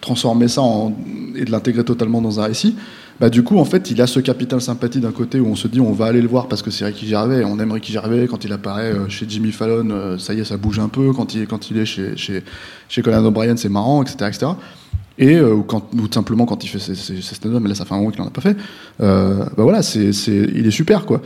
transformer 0.00 0.48
ça 0.48 0.62
en, 0.62 0.96
et 1.34 1.44
de 1.44 1.50
l'intégrer 1.50 1.84
totalement 1.84 2.20
dans 2.20 2.40
un 2.40 2.44
récit. 2.44 2.74
Bah, 3.20 3.30
du 3.30 3.44
coup, 3.44 3.58
en 3.58 3.64
fait, 3.64 3.92
il 3.92 4.02
a 4.02 4.08
ce 4.08 4.18
capital 4.18 4.60
sympathie 4.60 4.98
d'un 4.98 5.12
côté 5.12 5.38
où 5.38 5.46
on 5.46 5.54
se 5.54 5.68
dit 5.68 5.78
on 5.80 5.92
va 5.92 6.06
aller 6.06 6.20
le 6.20 6.26
voir 6.26 6.48
parce 6.48 6.62
que 6.62 6.72
c'est 6.72 6.84
Ricky 6.84 7.06
Gervais, 7.06 7.44
on 7.44 7.60
aime 7.60 7.70
Ricky 7.70 7.92
Gervais. 7.92 8.26
Quand 8.26 8.44
il 8.44 8.52
apparaît 8.52 8.92
euh, 8.92 9.08
chez 9.08 9.24
Jimmy 9.28 9.52
Fallon, 9.52 9.88
euh, 9.90 10.18
ça 10.18 10.34
y 10.34 10.40
est, 10.40 10.44
ça 10.44 10.56
bouge 10.56 10.80
un 10.80 10.88
peu. 10.88 11.12
Quand 11.12 11.32
il, 11.32 11.46
quand 11.46 11.70
il 11.70 11.78
est 11.78 11.86
chez, 11.86 12.16
chez, 12.16 12.42
chez 12.88 13.02
Conan 13.02 13.24
O'Brien, 13.24 13.56
c'est 13.56 13.68
marrant, 13.68 14.02
etc. 14.02 14.16
etc. 14.26 14.46
Et 15.18 15.36
euh, 15.36 15.54
ou, 15.54 15.62
quand, 15.62 15.94
ou 15.94 16.12
simplement 16.12 16.44
quand 16.44 16.64
il 16.64 16.68
fait 16.68 16.78
ses, 16.78 16.94
ses, 16.94 17.22
ses 17.22 17.34
stand-up, 17.34 17.60
mais 17.62 17.68
là 17.68 17.74
ça 17.74 17.84
fait 17.84 17.94
un 17.94 17.98
moment 17.98 18.10
qu'il 18.10 18.20
n'en 18.20 18.26
a 18.26 18.30
pas 18.30 18.40
fait, 18.40 18.56
euh, 19.00 19.44
bah 19.56 19.62
voilà, 19.62 19.82
c'est, 19.82 20.10
il 20.10 20.66
est 20.66 20.72
super 20.72 21.06
quoi. 21.06 21.20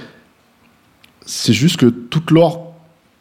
C'est 1.24 1.52
juste 1.52 1.78
que 1.78 1.86
toute 1.86 2.30
l'or 2.30 2.74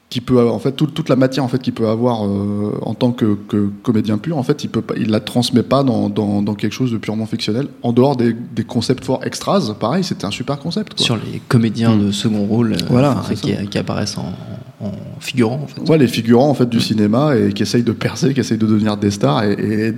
qui 0.10 0.22
peut, 0.22 0.50
en 0.50 0.60
fait, 0.60 0.72
toute, 0.72 0.94
toute 0.94 1.10
la 1.10 1.18
matière 1.18 1.44
en 1.44 1.50
fait 1.50 1.62
qu'il 1.62 1.74
peut 1.74 1.90
avoir 1.90 2.26
euh, 2.26 2.78
en 2.82 2.94
tant 2.94 3.12
que, 3.12 3.38
que 3.50 3.70
comédien 3.84 4.18
pur, 4.18 4.38
en 4.38 4.44
fait, 4.44 4.64
il 4.64 4.70
peut 4.70 4.82
pas, 4.82 4.94
il 4.98 5.10
la 5.10 5.20
transmet 5.20 5.64
pas 5.64 5.84
dans, 5.84 6.10
dans, 6.10 6.42
dans 6.42 6.54
quelque 6.56 6.72
chose 6.72 6.92
de 6.94 6.98
purement 6.98 7.26
fictionnel, 7.26 7.68
en 7.84 7.92
dehors 7.92 8.16
des, 8.16 8.34
des 8.34 8.64
concepts 8.64 9.04
forts 9.04 9.26
extras. 9.26 9.74
Pareil, 9.78 10.06
c'était 10.06 10.24
un 10.24 10.32
super 10.32 10.60
concept. 10.60 10.94
Quoi. 10.96 11.06
Sur 11.06 11.18
les 11.18 11.42
comédiens 11.50 11.98
de 11.98 12.12
second 12.12 12.46
rôle 12.46 12.74
euh, 12.74 12.86
Voilà, 12.90 13.22
qui 13.42 13.78
apparaissent 13.78 14.18
en, 14.18 14.34
en 14.80 14.92
figurant 15.20 15.62
en 15.64 15.68
fait. 15.68 15.82
Ouais, 15.90 15.98
les 15.98 16.08
figurants 16.08 16.50
en 16.50 16.54
fait 16.54 16.70
du 16.70 16.80
cinéma 16.80 17.36
et 17.36 17.52
qui 17.54 17.64
essayent 17.64 17.84
de 17.84 17.92
percer, 17.92 18.34
qui 18.34 18.40
essayent 18.42 18.58
de 18.60 18.68
devenir 18.68 18.96
des 18.98 19.12
stars. 19.12 19.44
Et, 19.46 19.54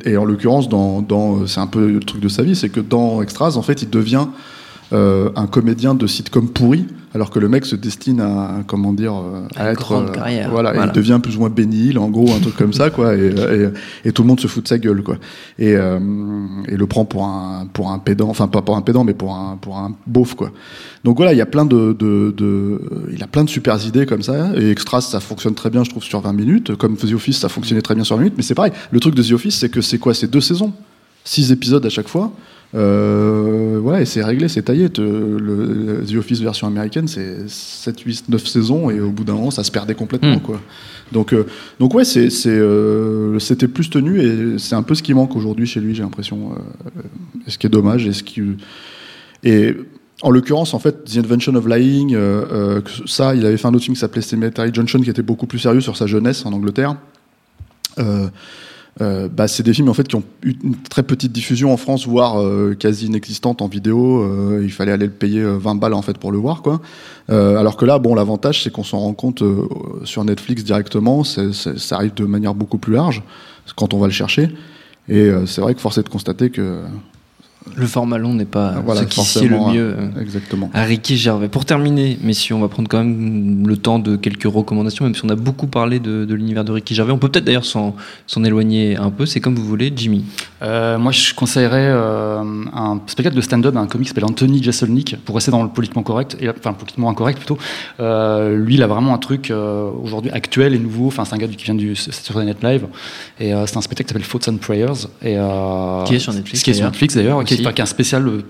et- 0.05 0.09
et 0.11 0.17
en 0.17 0.23
l'occurrence, 0.25 0.69
dans, 0.69 1.01
dans 1.01 1.45
c'est 1.47 1.59
un 1.59 1.67
peu 1.67 1.87
le 1.91 1.99
truc 1.99 2.21
de 2.21 2.29
sa 2.29 2.43
vie, 2.43 2.55
c'est 2.55 2.69
que 2.69 2.79
dans 2.79 3.21
Extras, 3.21 3.57
en 3.57 3.61
fait, 3.61 3.81
il 3.81 3.89
devient 3.89 4.27
euh, 4.93 5.29
un 5.35 5.47
comédien 5.47 5.93
de 5.93 6.07
sitcom 6.07 6.47
pourri, 6.49 6.85
alors 7.13 7.29
que 7.31 7.39
le 7.39 7.47
mec 7.49 7.65
se 7.65 7.75
destine 7.75 8.21
à, 8.21 8.63
comment 8.67 8.93
dire, 8.93 9.13
euh, 9.15 9.41
À 9.55 9.65
à 9.65 9.71
être. 9.71 9.79
grande 9.79 10.11
carrière. 10.11 10.49
Voilà, 10.49 10.73
Voilà. 10.73 10.91
il 10.91 10.95
devient 10.95 11.19
plus 11.21 11.35
ou 11.37 11.39
moins 11.39 11.49
bénil, 11.49 11.97
en 11.99 12.09
gros, 12.09 12.31
un 12.33 12.39
truc 12.39 12.55
comme 12.55 12.73
ça, 12.73 12.89
quoi, 12.89 13.15
et, 13.15 13.27
et, 13.27 13.69
et 14.09 14.11
tout 14.11 14.21
le 14.23 14.27
monde 14.27 14.39
se 14.39 14.47
fout 14.47 14.63
de 14.63 14.67
sa 14.67 14.77
gueule, 14.77 15.03
quoi. 15.03 15.17
Et, 15.57 15.75
euh, 15.75 15.99
et 16.67 16.75
le 16.77 16.87
prend 16.87 17.05
pour 17.05 17.25
un, 17.25 17.67
pour 17.71 17.91
un 17.91 17.99
pédant, 17.99 18.29
enfin, 18.29 18.47
pas 18.47 18.61
pour 18.61 18.75
un 18.77 18.81
pédant, 18.81 19.03
mais 19.03 19.13
pour 19.13 19.33
un, 19.35 19.57
pour 19.61 19.77
un 19.77 19.95
beauf, 20.07 20.35
quoi. 20.35 20.51
Donc 21.03 21.17
voilà, 21.17 21.33
il 21.33 21.37
y 21.37 21.41
a 21.41 21.45
plein 21.45 21.65
de, 21.65 21.93
de, 21.93 22.33
de- 22.35 22.81
il 23.13 23.23
a 23.23 23.27
plein 23.27 23.43
de 23.43 23.49
super 23.49 23.83
idées 23.85 24.05
comme 24.05 24.21
ça. 24.21 24.51
Et 24.57 24.69
Extras, 24.69 25.01
ça 25.01 25.19
fonctionne 25.19 25.53
très 25.55 25.69
bien, 25.69 25.83
je 25.83 25.89
trouve, 25.91 26.03
sur 26.03 26.19
20 26.19 26.33
minutes. 26.33 26.75
Comme 26.75 26.97
The 26.97 27.13
Office, 27.13 27.37
ça 27.39 27.47
fonctionnait 27.49 27.81
très 27.81 27.95
bien 27.95 28.03
sur 28.03 28.15
20 28.17 28.23
minutes. 28.23 28.37
Mais 28.37 28.43
c'est 28.43 28.55
pareil. 28.55 28.73
Le 28.91 28.99
truc 28.99 29.15
de 29.15 29.23
The 29.23 29.31
Office, 29.31 29.55
c'est 29.55 29.69
que 29.69 29.81
c'est 29.81 29.97
quoi? 29.97 30.13
C'est 30.13 30.29
deux 30.29 30.41
saisons, 30.41 30.73
six 31.23 31.51
épisodes 31.51 31.85
à 31.85 31.89
chaque 31.89 32.07
fois. 32.09 32.31
Euh, 32.75 33.79
voilà, 33.81 34.01
et 34.01 34.05
c'est 34.05 34.23
réglé, 34.23 34.47
c'est 34.47 34.61
taillé. 34.63 34.89
Te- 34.89 35.01
le, 35.01 36.03
The 36.07 36.15
Office 36.17 36.39
version 36.41 36.67
américaine, 36.67 37.07
c'est 37.07 37.47
7, 37.49 37.99
8, 38.01 38.29
9 38.29 38.45
saisons, 38.47 38.89
et 38.89 38.99
au 38.99 39.09
bout 39.09 39.23
d'un 39.23 39.33
moment, 39.33 39.51
ça 39.51 39.63
se 39.63 39.71
perdait 39.71 39.95
complètement, 39.95 40.35
Mm. 40.37 40.41
quoi. 40.41 40.61
Donc, 41.11 41.33
euh, 41.33 41.45
donc 41.79 41.95
ouais, 41.95 42.05
c'est, 42.05 42.29
euh, 42.47 43.39
c'était 43.39 43.67
plus 43.67 43.89
tenu, 43.89 44.21
et 44.21 44.59
c'est 44.59 44.75
un 44.75 44.83
peu 44.83 44.93
ce 44.93 45.01
qui 45.01 45.13
manque 45.15 45.35
aujourd'hui 45.35 45.65
chez 45.65 45.79
lui, 45.79 45.95
j'ai 45.95 46.03
l'impression. 46.03 46.51
euh, 46.53 47.01
ce 47.47 47.57
qui 47.57 47.65
est 47.65 47.69
dommage, 47.71 48.05
et 48.05 48.13
ce 48.13 48.21
qui. 48.21 48.41
Et 49.43 49.75
en 50.21 50.29
l'occurrence, 50.29 50.73
en 50.75 50.79
fait, 50.79 51.05
The 51.05 51.17
Invention 51.17 51.55
of 51.55 51.65
Lying, 51.67 52.13
euh, 52.13 52.81
ça, 53.07 53.33
il 53.33 53.43
avait 53.45 53.57
fait 53.57 53.67
un 53.67 53.73
autre 53.73 53.83
film 53.85 53.95
qui 53.95 54.01
s'appelait 54.01 54.21
Cemetery 54.21 54.69
Junction, 54.73 54.99
qui 55.01 55.09
était 55.09 55.23
beaucoup 55.23 55.47
plus 55.47 55.57
sérieux 55.59 55.81
sur 55.81 55.97
sa 55.97 56.05
jeunesse 56.05 56.45
en 56.45 56.53
Angleterre. 56.53 56.95
Euh, 57.97 58.27
euh, 59.01 59.29
bah, 59.29 59.47
c'est 59.47 59.63
des 59.63 59.73
films 59.73 59.89
en 59.89 59.93
fait 59.93 60.07
qui 60.07 60.15
ont 60.15 60.23
eu 60.43 60.53
une 60.63 60.75
très 60.75 61.03
petite 61.03 61.31
diffusion 61.31 61.71
en 61.71 61.77
France, 61.77 62.05
voire 62.07 62.41
euh, 62.41 62.75
quasi 62.77 63.05
inexistante 63.05 63.61
en 63.61 63.67
vidéo. 63.67 64.21
Euh, 64.23 64.61
il 64.63 64.71
fallait 64.71 64.91
aller 64.91 65.05
le 65.05 65.11
payer 65.11 65.41
euh, 65.41 65.57
20 65.57 65.75
balles 65.75 65.93
en 65.93 66.01
fait 66.01 66.17
pour 66.17 66.31
le 66.31 66.37
voir, 66.37 66.61
quoi. 66.61 66.81
Euh, 67.29 67.57
alors 67.57 67.77
que 67.77 67.85
là, 67.85 67.97
bon, 67.99 68.13
l'avantage 68.15 68.63
c'est 68.63 68.71
qu'on 68.71 68.83
s'en 68.83 68.99
rend 68.99 69.13
compte 69.13 69.41
euh, 69.41 69.67
sur 70.03 70.23
Netflix 70.25 70.63
directement. 70.63 71.23
C'est- 71.23 71.53
ça 71.53 71.95
arrive 71.95 72.13
de 72.13 72.25
manière 72.25 72.53
beaucoup 72.55 72.77
plus 72.77 72.93
large 72.93 73.23
quand 73.75 73.93
on 73.93 73.99
va 73.99 74.07
le 74.07 74.13
chercher. 74.13 74.49
Et 75.07 75.21
euh, 75.21 75.45
c'est 75.45 75.61
vrai 75.61 75.73
que 75.75 75.81
force 75.81 75.97
est 75.97 76.03
de 76.03 76.09
constater 76.09 76.49
que 76.49 76.81
Le 77.75 77.85
format 77.85 78.17
long 78.17 78.33
n'est 78.33 78.45
pas 78.45 78.75
voilà, 78.83 79.01
ce 79.01 79.05
qui 79.05 79.21
sied 79.21 79.47
le 79.47 79.57
mieux. 79.59 79.95
euh, 79.97 80.21
exactement. 80.21 80.69
à 80.73 80.83
Ricky 80.83 81.17
Gervais. 81.17 81.49
Pour 81.49 81.65
terminer, 81.65 82.17
messieurs, 82.23 82.55
on 82.55 82.59
va 82.61 82.67
prendre 82.69 82.87
quand 82.89 82.97
même 82.99 83.67
le 83.67 83.77
temps 83.77 83.99
de 83.99 84.15
quelques 84.15 84.45
recommandations, 84.45 85.05
même 85.05 85.13
si 85.13 85.21
on 85.25 85.29
a 85.29 85.35
beaucoup 85.35 85.67
parlé 85.67 85.99
de, 85.99 86.25
de 86.25 86.33
l'univers 86.33 86.63
de 86.63 86.71
Ricky 86.71 86.95
Gervais. 86.95 87.11
On 87.11 87.17
peut 87.17 87.29
peut-être 87.29 87.45
d'ailleurs 87.45 87.65
s'en 87.65 87.93
éloigner 88.43 88.95
un 88.95 89.11
peu, 89.11 89.25
c'est 89.25 89.39
comme 89.39 89.55
vous 89.55 89.65
voulez, 89.65 89.91
Jimmy. 89.95 90.23
Euh, 90.61 90.97
moi, 90.97 91.11
je 91.11 91.33
conseillerais 91.33 91.87
euh, 91.89 92.41
un 92.73 92.99
spectacle 93.07 93.35
de 93.35 93.41
stand-up, 93.41 93.75
un 93.75 93.87
comique 93.87 94.07
qui 94.07 94.09
s'appelle 94.09 94.25
Anthony 94.29 94.63
Jeselnik, 94.63 95.17
pour 95.25 95.35
rester 95.35 95.51
dans 95.51 95.61
le 95.63 95.69
politiquement 95.69 96.03
correct, 96.03 96.37
et, 96.39 96.49
enfin 96.49 96.73
politiquement 96.73 97.09
incorrect 97.09 97.37
plutôt. 97.39 97.57
Euh, 97.99 98.57
lui, 98.57 98.75
il 98.75 98.83
a 98.83 98.87
vraiment 98.87 99.13
un 99.13 99.17
truc 99.19 99.51
euh, 99.51 99.89
aujourd'hui 100.01 100.31
actuel 100.31 100.73
et 100.73 100.79
nouveau. 100.79 101.07
Enfin, 101.07 101.25
c'est 101.25 101.35
un 101.35 101.37
gars 101.37 101.47
du- 101.47 101.55
qui 101.57 101.65
vient 101.65 101.75
du 101.75 101.95
Saturday 101.95 102.45
Night 102.45 102.63
Live, 102.63 102.87
et 103.39 103.53
euh, 103.53 103.65
c'est 103.67 103.77
un 103.77 103.81
spectacle 103.81 104.07
qui 104.09 104.13
s'appelle 104.25 104.27
Thoughts 104.41 104.51
and 104.53 104.57
Prayers, 104.57 105.07
et 105.21 105.35
euh, 105.37 106.03
Qui 106.05 106.15
est 106.15 106.19
sur 106.19 106.33
Netflix, 106.33 106.63
qui 106.63 106.69
est 106.71 106.73
sur. 106.73 106.85
Netflix 106.85 107.15
d'ailleurs, 107.15 107.43
qui 107.55 107.61
est, 107.61 107.73
qui 107.73 107.79
est 107.79 107.83
un 107.83 107.85
spécial 107.85 108.27
euh, 108.27 108.41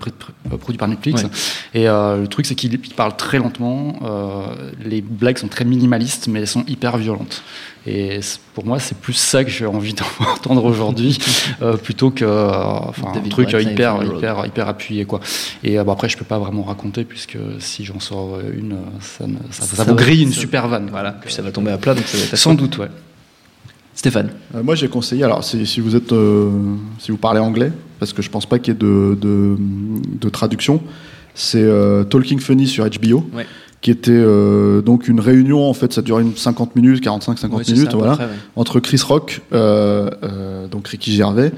euh, 0.52 0.56
produit 0.56 0.78
par 0.78 0.88
Netflix. 0.88 1.22
Ouais. 1.22 1.30
Et 1.74 1.88
euh, 1.88 2.20
le 2.20 2.26
truc, 2.28 2.46
c'est 2.46 2.54
qu'il 2.54 2.72
il 2.72 2.78
parle 2.94 3.16
très 3.16 3.38
lentement. 3.38 3.98
euh, 4.02 4.70
les 4.84 5.00
blagues 5.00 5.38
sont 5.38 5.48
très 5.48 5.64
minimalistes, 5.64 6.28
mais 6.28 6.40
elles 6.40 6.46
sont 6.46 6.64
hyper 6.68 6.96
violentes. 6.98 7.42
Et 7.86 8.20
pour 8.54 8.66
moi, 8.66 8.78
c'est 8.78 8.98
plus 8.98 9.14
ça 9.14 9.42
que 9.42 9.50
j'ai 9.50 9.64
envie 9.66 9.94
d'entendre 10.20 10.64
aujourd'hui, 10.64 11.18
euh, 11.62 11.76
plutôt 11.76 12.10
que 12.10 12.24
euh, 12.24 12.50
enfin, 12.50 13.12
un 13.14 13.28
truc 13.28 13.48
hyper, 13.58 14.02
hyper, 14.02 14.44
hyper 14.46 14.68
appuyé. 14.68 15.04
Quoi. 15.06 15.20
Et 15.64 15.78
euh, 15.78 15.84
bon, 15.84 15.92
après, 15.92 16.08
je 16.08 16.18
peux 16.18 16.24
pas 16.26 16.38
vraiment 16.38 16.62
raconter, 16.62 17.04
puisque 17.04 17.38
si 17.58 17.84
j'en 17.84 17.98
sors 18.00 18.38
une, 18.52 18.76
ça, 19.00 19.26
me- 19.26 19.36
ça, 19.50 19.62
ça 19.64 19.76
Ça 19.76 19.84
vous 19.84 19.90
va- 19.96 20.02
grille 20.02 20.22
une 20.24 20.32
super 20.32 20.68
vanne. 20.68 20.88
Voilà, 20.90 21.12
puis 21.12 21.32
ça 21.32 21.40
va 21.42 21.50
tomber 21.52 21.70
à 21.70 21.78
plat, 21.78 21.94
donc 21.94 22.04
ça 22.06 22.18
va 22.18 22.24
être 22.24 22.36
Sans 22.36 22.54
doute, 22.54 22.76
ouais. 22.78 22.88
Stéphane. 23.94 24.30
Euh, 24.54 24.62
moi, 24.62 24.74
j'ai 24.74 24.88
conseillé. 24.88 25.24
Alors, 25.24 25.42
si, 25.44 25.66
si 25.66 25.80
vous 25.80 25.96
êtes, 25.96 26.12
euh, 26.12 26.50
si 26.98 27.10
vous 27.10 27.16
parlez 27.18 27.40
anglais, 27.40 27.72
parce 28.00 28.12
que 28.12 28.22
je 28.22 28.30
pense 28.30 28.46
pas 28.46 28.58
qu'il 28.58 28.74
y 28.74 28.76
ait 28.76 28.80
de, 28.80 29.16
de, 29.20 29.56
de 30.20 30.28
traduction, 30.28 30.82
c'est 31.34 31.62
euh, 31.62 32.02
Talking 32.02 32.40
Funny 32.40 32.66
sur 32.66 32.84
HBO, 32.84 33.24
Ouais. 33.36 33.46
qui 33.80 33.90
était 33.92 34.10
euh, 34.12 34.80
donc 34.82 35.06
une 35.06 35.20
réunion. 35.20 35.68
En 35.68 35.74
fait, 35.74 35.92
ça 35.92 36.02
dure 36.02 36.18
une 36.18 36.34
50 36.34 36.74
minutes, 36.74 37.04
45-50 37.04 37.50
Ouais, 37.52 37.62
c'est 37.64 37.72
minutes, 37.72 37.90
ça, 37.92 37.96
voilà, 37.96 38.14
près, 38.16 38.24
ouais. 38.24 38.30
entre 38.56 38.80
Chris 38.80 39.00
Rock, 39.06 39.42
euh, 39.52 40.66
donc 40.68 40.88
Ricky 40.88 41.12
Gervais, 41.14 41.52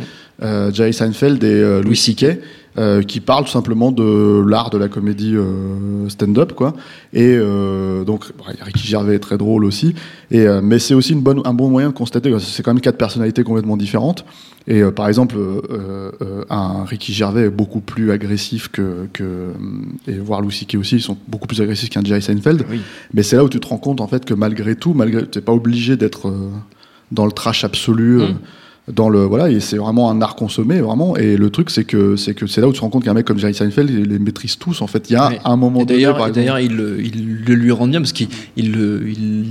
Jerry 0.73 0.93
Seinfeld 0.93 1.43
et 1.45 1.81
Louis 1.83 1.97
C.K. 1.97 2.39
euh, 2.79 3.03
qui 3.03 3.21
parlent 3.21 3.45
tout 3.45 3.51
simplement 3.51 3.93
de 3.93 4.43
l'art 4.49 4.71
de 4.71 4.79
la 4.79 4.89
comédie 4.89 5.37
euh, 5.37 6.09
stand-up, 6.09 6.55
quoi. 6.55 6.73
Et 7.13 7.37
euh, 7.37 8.05
donc 8.05 8.25
ouais, 8.47 8.55
Ricky 8.63 8.87
Gervais 8.87 9.17
est 9.17 9.21
très 9.21 9.37
drôle 9.37 9.65
aussi. 9.65 9.95
Et 10.31 10.47
euh, 10.47 10.61
mais 10.63 10.79
c'est 10.79 10.95
aussi 10.95 11.13
une 11.13 11.21
bonne, 11.21 11.43
un 11.45 11.53
bon 11.53 11.69
moyen 11.69 11.89
de 11.89 11.95
constater 11.95 12.31
que 12.31 12.39
c'est 12.39 12.63
quand 12.63 12.73
même 12.73 12.81
quatre 12.81 12.97
personnalités 12.97 13.45
complètement 13.45 13.77
différentes. 13.77 14.25
Et 14.67 14.81
euh, 14.81 14.91
par 14.91 15.09
exemple, 15.09 15.37
euh, 15.39 16.11
un 16.49 16.85
Ricky 16.85 17.13
Gervais 17.13 17.43
est 17.43 17.51
beaucoup 17.51 17.81
plus 17.81 18.11
agressif 18.11 18.69
que, 18.69 19.07
que 19.13 19.51
et 20.09 20.19
voire 20.19 20.41
Louis 20.41 20.55
C.K. 20.55 20.77
aussi, 20.77 20.97
ils 20.97 21.03
sont 21.03 21.19
beaucoup 21.29 21.49
plus 21.49 21.61
agressifs 21.61 21.91
qu'un 21.91 22.03
Jerry 22.03 22.23
Seinfeld. 22.23 22.65
Oui. 22.71 22.81
Mais 23.13 23.23
c'est 23.23 23.37
là 23.37 23.45
où 23.45 23.49
tu 23.51 23.61
te 23.61 23.67
rends 23.67 23.79
compte 23.79 24.01
en 24.01 24.07
fait 24.07 24.25
que 24.25 24.35
malgré 24.35 24.77
tout, 24.77 24.95
malgré, 24.95 25.27
t'es 25.27 25.43
pas 25.43 25.53
obligé 25.53 25.97
d'être 25.97 26.33
dans 27.11 27.27
le 27.27 27.33
trash 27.33 27.65
absolu. 27.65 28.19
Mm. 28.21 28.39
Dans 28.93 29.09
le 29.09 29.21
voilà 29.21 29.49
et 29.49 29.61
c'est 29.61 29.77
vraiment 29.77 30.11
un 30.11 30.21
art 30.21 30.35
consommé 30.35 30.81
vraiment 30.81 31.17
et 31.17 31.37
le 31.37 31.51
truc 31.51 31.71
c'est 31.71 31.85
que 31.85 32.17
c'est 32.17 32.35
que 32.35 32.49
c'est 32.49 32.61
là 32.61 32.67
où 32.67 32.73
tu 32.73 32.79
te 32.79 32.83
rends 32.83 32.91
compte 32.91 33.05
qu'un 33.05 33.15
mec 33.15 33.25
comme 33.25 33.39
Jerry 33.39 33.55
Seinfeld 33.55 33.89
il 33.89 34.03
les 34.09 34.19
maîtrise 34.19 34.57
tous 34.59 34.83
en 34.83 34.89
fait 34.89 35.09
il 35.09 35.13
y 35.13 35.17
a 35.17 35.29
Ouais. 35.29 35.39
un 35.45 35.55
moment 35.55 35.83
Et 35.83 35.85
donné 35.85 36.01
d'ailleurs, 36.33 36.59
il, 36.59 36.75
le- 36.75 37.01
il 37.01 37.45
le 37.47 37.55
lui 37.55 37.71
rend 37.71 37.87
bien 37.87 38.01
parce 38.01 38.11
qu'il 38.13 38.27
il 38.57 38.73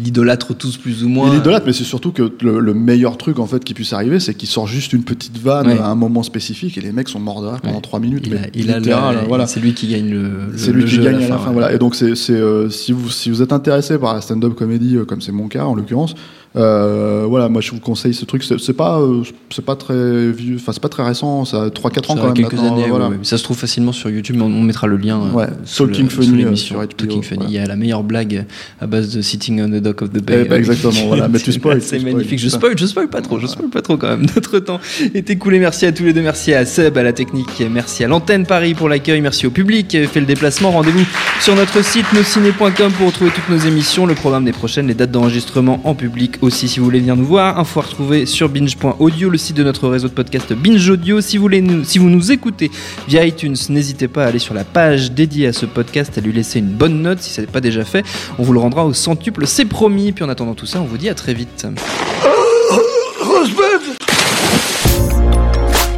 l'idolâtre 0.04 0.54
tous 0.54 0.78
plus 0.78 1.04
ou 1.04 1.10
moins. 1.10 1.30
il 1.32 1.38
idolâtre 1.39 1.65
mais 1.65 1.74
c'est 1.74 1.84
surtout 1.86 2.12
que 2.12 2.30
le, 2.41 2.60
le 2.60 2.74
meilleur 2.74 3.17
truc 3.17 3.39
en 3.39 3.46
fait 3.46 3.63
qui 3.63 3.74
puisse 3.74 3.94
arriver 3.94 4.20
c'est 4.20 4.34
qu'il 4.34 4.50
sort 4.50 4.67
juste 4.67 4.94
une 4.94 5.04
petite 5.04 5.38
vanne 5.38 5.67
Ouais. 5.67 5.78
à 5.80 5.88
un 5.88 5.96
moment 5.96 6.24
spécifique 6.24 6.78
et 6.78 6.82
les 6.82 6.91
mecs 6.91 7.08
sont 7.08 7.20
morts 7.20 7.41
de 7.41 7.48
rire 7.48 7.62
pendant 7.62 7.82
trois 7.82 8.00
minutes 8.00 8.26
Il 8.28 8.36
a, 8.36 8.39
il 8.54 8.67
le- 8.67 9.28
voilà 9.28 9.48
C'est 9.48 9.60
lui 9.60 9.74
qui 9.74 9.88
gagne 9.88 10.10
le, 10.10 10.32
c'est 10.58 10.72
le 10.74 10.80
lui 10.80 10.86
qui 10.86 10.96
jeu 10.96 11.04
gagne 11.04 11.24
à 11.24 11.30
la 11.30 11.38
fin, 11.38 11.48
ouais. 11.48 11.54
voilà 11.54 11.74
et 11.74 11.78
donc 11.78 11.96
c'est 11.96 12.15
c'est, 12.15 12.34
euh, 12.34 12.70
si 12.70 12.91
vous 12.91 13.10
si 13.10 13.30
vous 13.30 13.41
êtes 13.41 13.54
intéressé 13.54 13.98
par 13.98 14.13
la 14.13 14.22
stand-up 14.22 14.56
comédie 14.56 14.98
euh, 14.98 15.06
comme 15.06 15.22
c'est 15.22 15.32
mon 15.32 15.48
cas 15.48 15.63
en 15.65 15.76
l'occurrence 15.76 16.15
euh, 16.57 17.25
voilà 17.29 17.47
moi 17.47 17.61
je 17.61 17.71
vous 17.71 17.79
conseille 17.79 18.13
ce 18.13 18.25
truc 18.25 18.43
c'est 18.43 18.73
pas 18.73 18.99
euh, 18.99 19.23
c'est 19.51 19.63
pas 19.63 19.77
très 19.77 20.31
vieux 20.31 20.57
enfin 20.57 20.73
c'est 20.73 20.81
pas 20.81 20.89
très 20.89 21.01
récent 21.03 21.45
ça 21.45 21.63
a 21.63 21.69
3 21.69 21.91
4 21.91 22.11
ans 22.11 22.15
quand 22.15 22.23
même 22.25 22.33
quelques 22.33 22.53
maintenant, 22.53 22.73
années, 22.77 22.89
voilà. 22.89 23.05
ouais, 23.07 23.11
ouais. 23.13 23.19
ça 23.23 23.37
se 23.37 23.43
trouve 23.43 23.55
facilement 23.57 23.93
sur 23.93 24.09
YouTube, 24.09 24.35
mais 24.37 24.43
on, 24.43 24.47
on 24.47 24.61
mettra 24.61 24.87
le 24.87 24.97
lien. 24.97 25.21
euh, 25.21 25.31
Ouais, 25.31 25.47
sous 25.63 25.85
Talking 25.85 26.03
le- 26.05 26.09
Funny, 26.09 26.27
sous 26.27 26.33
euh, 26.33 26.37
l'émission. 26.37 26.75
sur 26.75 26.81
HBO, 26.81 26.93
Talking 26.97 27.23
Funny. 27.23 27.45
Il 27.47 27.53
y 27.53 27.57
a 27.57 27.65
la 27.65 27.75
meilleure 27.77 28.03
blague 28.03 28.45
à 28.81 28.87
base 28.87 29.15
de 29.15 29.21
Sitting 29.21 29.61
on 29.61 29.69
the 29.69 29.81
Dock 29.81 30.01
of 30.01 30.09
the 30.11 30.21
Bay. 30.21 30.43
Ben, 30.43 30.57
exactement, 30.57 31.07
voilà. 31.07 31.27
Mais 31.29 31.39
tu 31.43 31.51
spoil, 31.53 31.81
C'est 31.81 31.99
magnifique. 31.99 32.39
Je 32.39 32.49
spoil, 32.49 32.77
je 32.77 32.85
spoil 32.85 33.07
pas 33.07 33.21
trop, 33.21 33.39
je 33.39 33.47
spoil 33.47 33.69
pas 33.69 33.81
trop 33.81 33.95
quand 33.97 34.09
même. 34.09 34.25
Notre 34.35 34.59
temps 34.59 34.79
est 35.13 35.29
écoulé. 35.29 35.59
Merci 35.59 35.85
à 35.85 35.91
tous 35.93 36.03
les 36.03 36.11
deux. 36.13 36.21
Merci 36.21 36.53
à 36.53 36.65
Seb, 36.65 36.97
à 36.97 37.03
la 37.03 37.13
technique. 37.13 37.63
Merci 37.71 38.03
à 38.03 38.07
l'antenne 38.09 38.45
Paris 38.45 38.73
pour 38.73 38.89
l'accueil. 38.89 39.21
Merci 39.21 39.47
au 39.47 39.51
public 39.51 39.87
qui 39.87 39.97
avait 39.97 40.07
fait 40.07 40.19
le 40.19 40.25
déplacement. 40.25 40.71
Rendez-vous 40.71 41.05
sur 41.39 41.55
notre 41.55 41.81
site 41.83 42.11
nosciné.com 42.13 42.91
pour 42.97 43.07
retrouver 43.07 43.31
toutes 43.31 43.49
nos 43.49 43.57
émissions, 43.65 44.05
le 44.05 44.15
programme 44.15 44.43
des 44.45 44.51
prochaines, 44.53 44.87
les 44.87 44.93
dates 44.95 45.11
d'enregistrement 45.11 45.79
en 45.85 45.95
public 45.95 46.40
aussi 46.41 46.67
si 46.67 46.80
vous 46.80 46.86
voulez 46.86 46.99
venir 46.99 47.15
nous 47.15 47.25
voir. 47.25 47.60
Info 47.60 47.80
à 47.80 47.84
retrouver 47.84 48.25
sur 48.25 48.49
binge.audio, 48.49 49.30
le 49.30 49.38
site 49.38 49.56
de 49.56 49.63
notre 49.63 49.88
réseau 49.88 50.08
de 50.08 50.13
podcast 50.13 50.54
Binge 50.54 50.89
Audio. 50.89 51.21
Si 51.21 51.38
vous, 51.38 51.43
voulez 51.43 51.62
nous, 51.62 51.84
si 51.84 51.99
vous 51.99 52.10
nous 52.10 52.32
écoutez 52.32 52.71
via 53.08 53.25
iTunes, 53.25 53.56
n'hésitez 53.69 54.08
pas 54.08 54.25
à 54.25 54.27
aller 54.27 54.39
sur 54.39 54.54
la 54.54 54.63
page 54.63 55.12
dédiée 55.12 55.47
à 55.47 55.54
ce 55.54 55.65
podcast, 55.65 56.17
à 56.17 56.21
lui 56.21 56.34
laisser 56.34 56.60
une 56.60 56.71
bonne 56.71 57.01
note 57.01 57.21
si 57.21 57.30
ce 57.30 57.41
n'est 57.41 57.47
pas 57.47 57.62
déjà 57.62 57.86
fait. 57.86 58.04
On 58.39 58.43
vous 58.43 58.54
le 58.54 58.60
rendra 58.60 58.86
au 58.86 58.93
centuple, 58.93 59.47
c'est 59.47 59.65
promis. 59.65 60.12
Puis 60.12 60.23
en 60.23 60.30
attendant 60.30 60.56
tout 60.56 60.65
ça, 60.65 60.82
on 60.82 60.86
vous 60.86 60.97
dit 60.97 61.10
à 61.10 61.15
très 61.15 61.34
vite. 61.34 61.65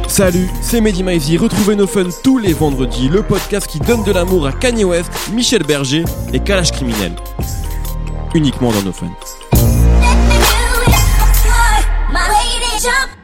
Salut, 0.08 0.48
c'est 0.62 0.80
Mehdi 0.80 1.02
Maizy. 1.02 1.36
Retrouvez 1.36 1.74
nos 1.74 1.88
fun 1.88 2.04
tous 2.22 2.38
les 2.38 2.52
vendredis, 2.52 3.08
le 3.08 3.22
podcast 3.22 3.66
qui 3.66 3.80
donne 3.80 4.04
de 4.04 4.12
l'amour 4.12 4.46
à 4.46 4.52
Kanye 4.52 4.84
West, 4.84 5.10
Michel 5.32 5.64
Berger 5.64 6.04
et 6.32 6.38
Kalash 6.38 6.70
Criminel. 6.70 7.12
Uniquement 8.32 8.70
dans 8.70 8.82
nos 8.82 8.92
fun. 8.92 9.10
Jump 12.84 13.23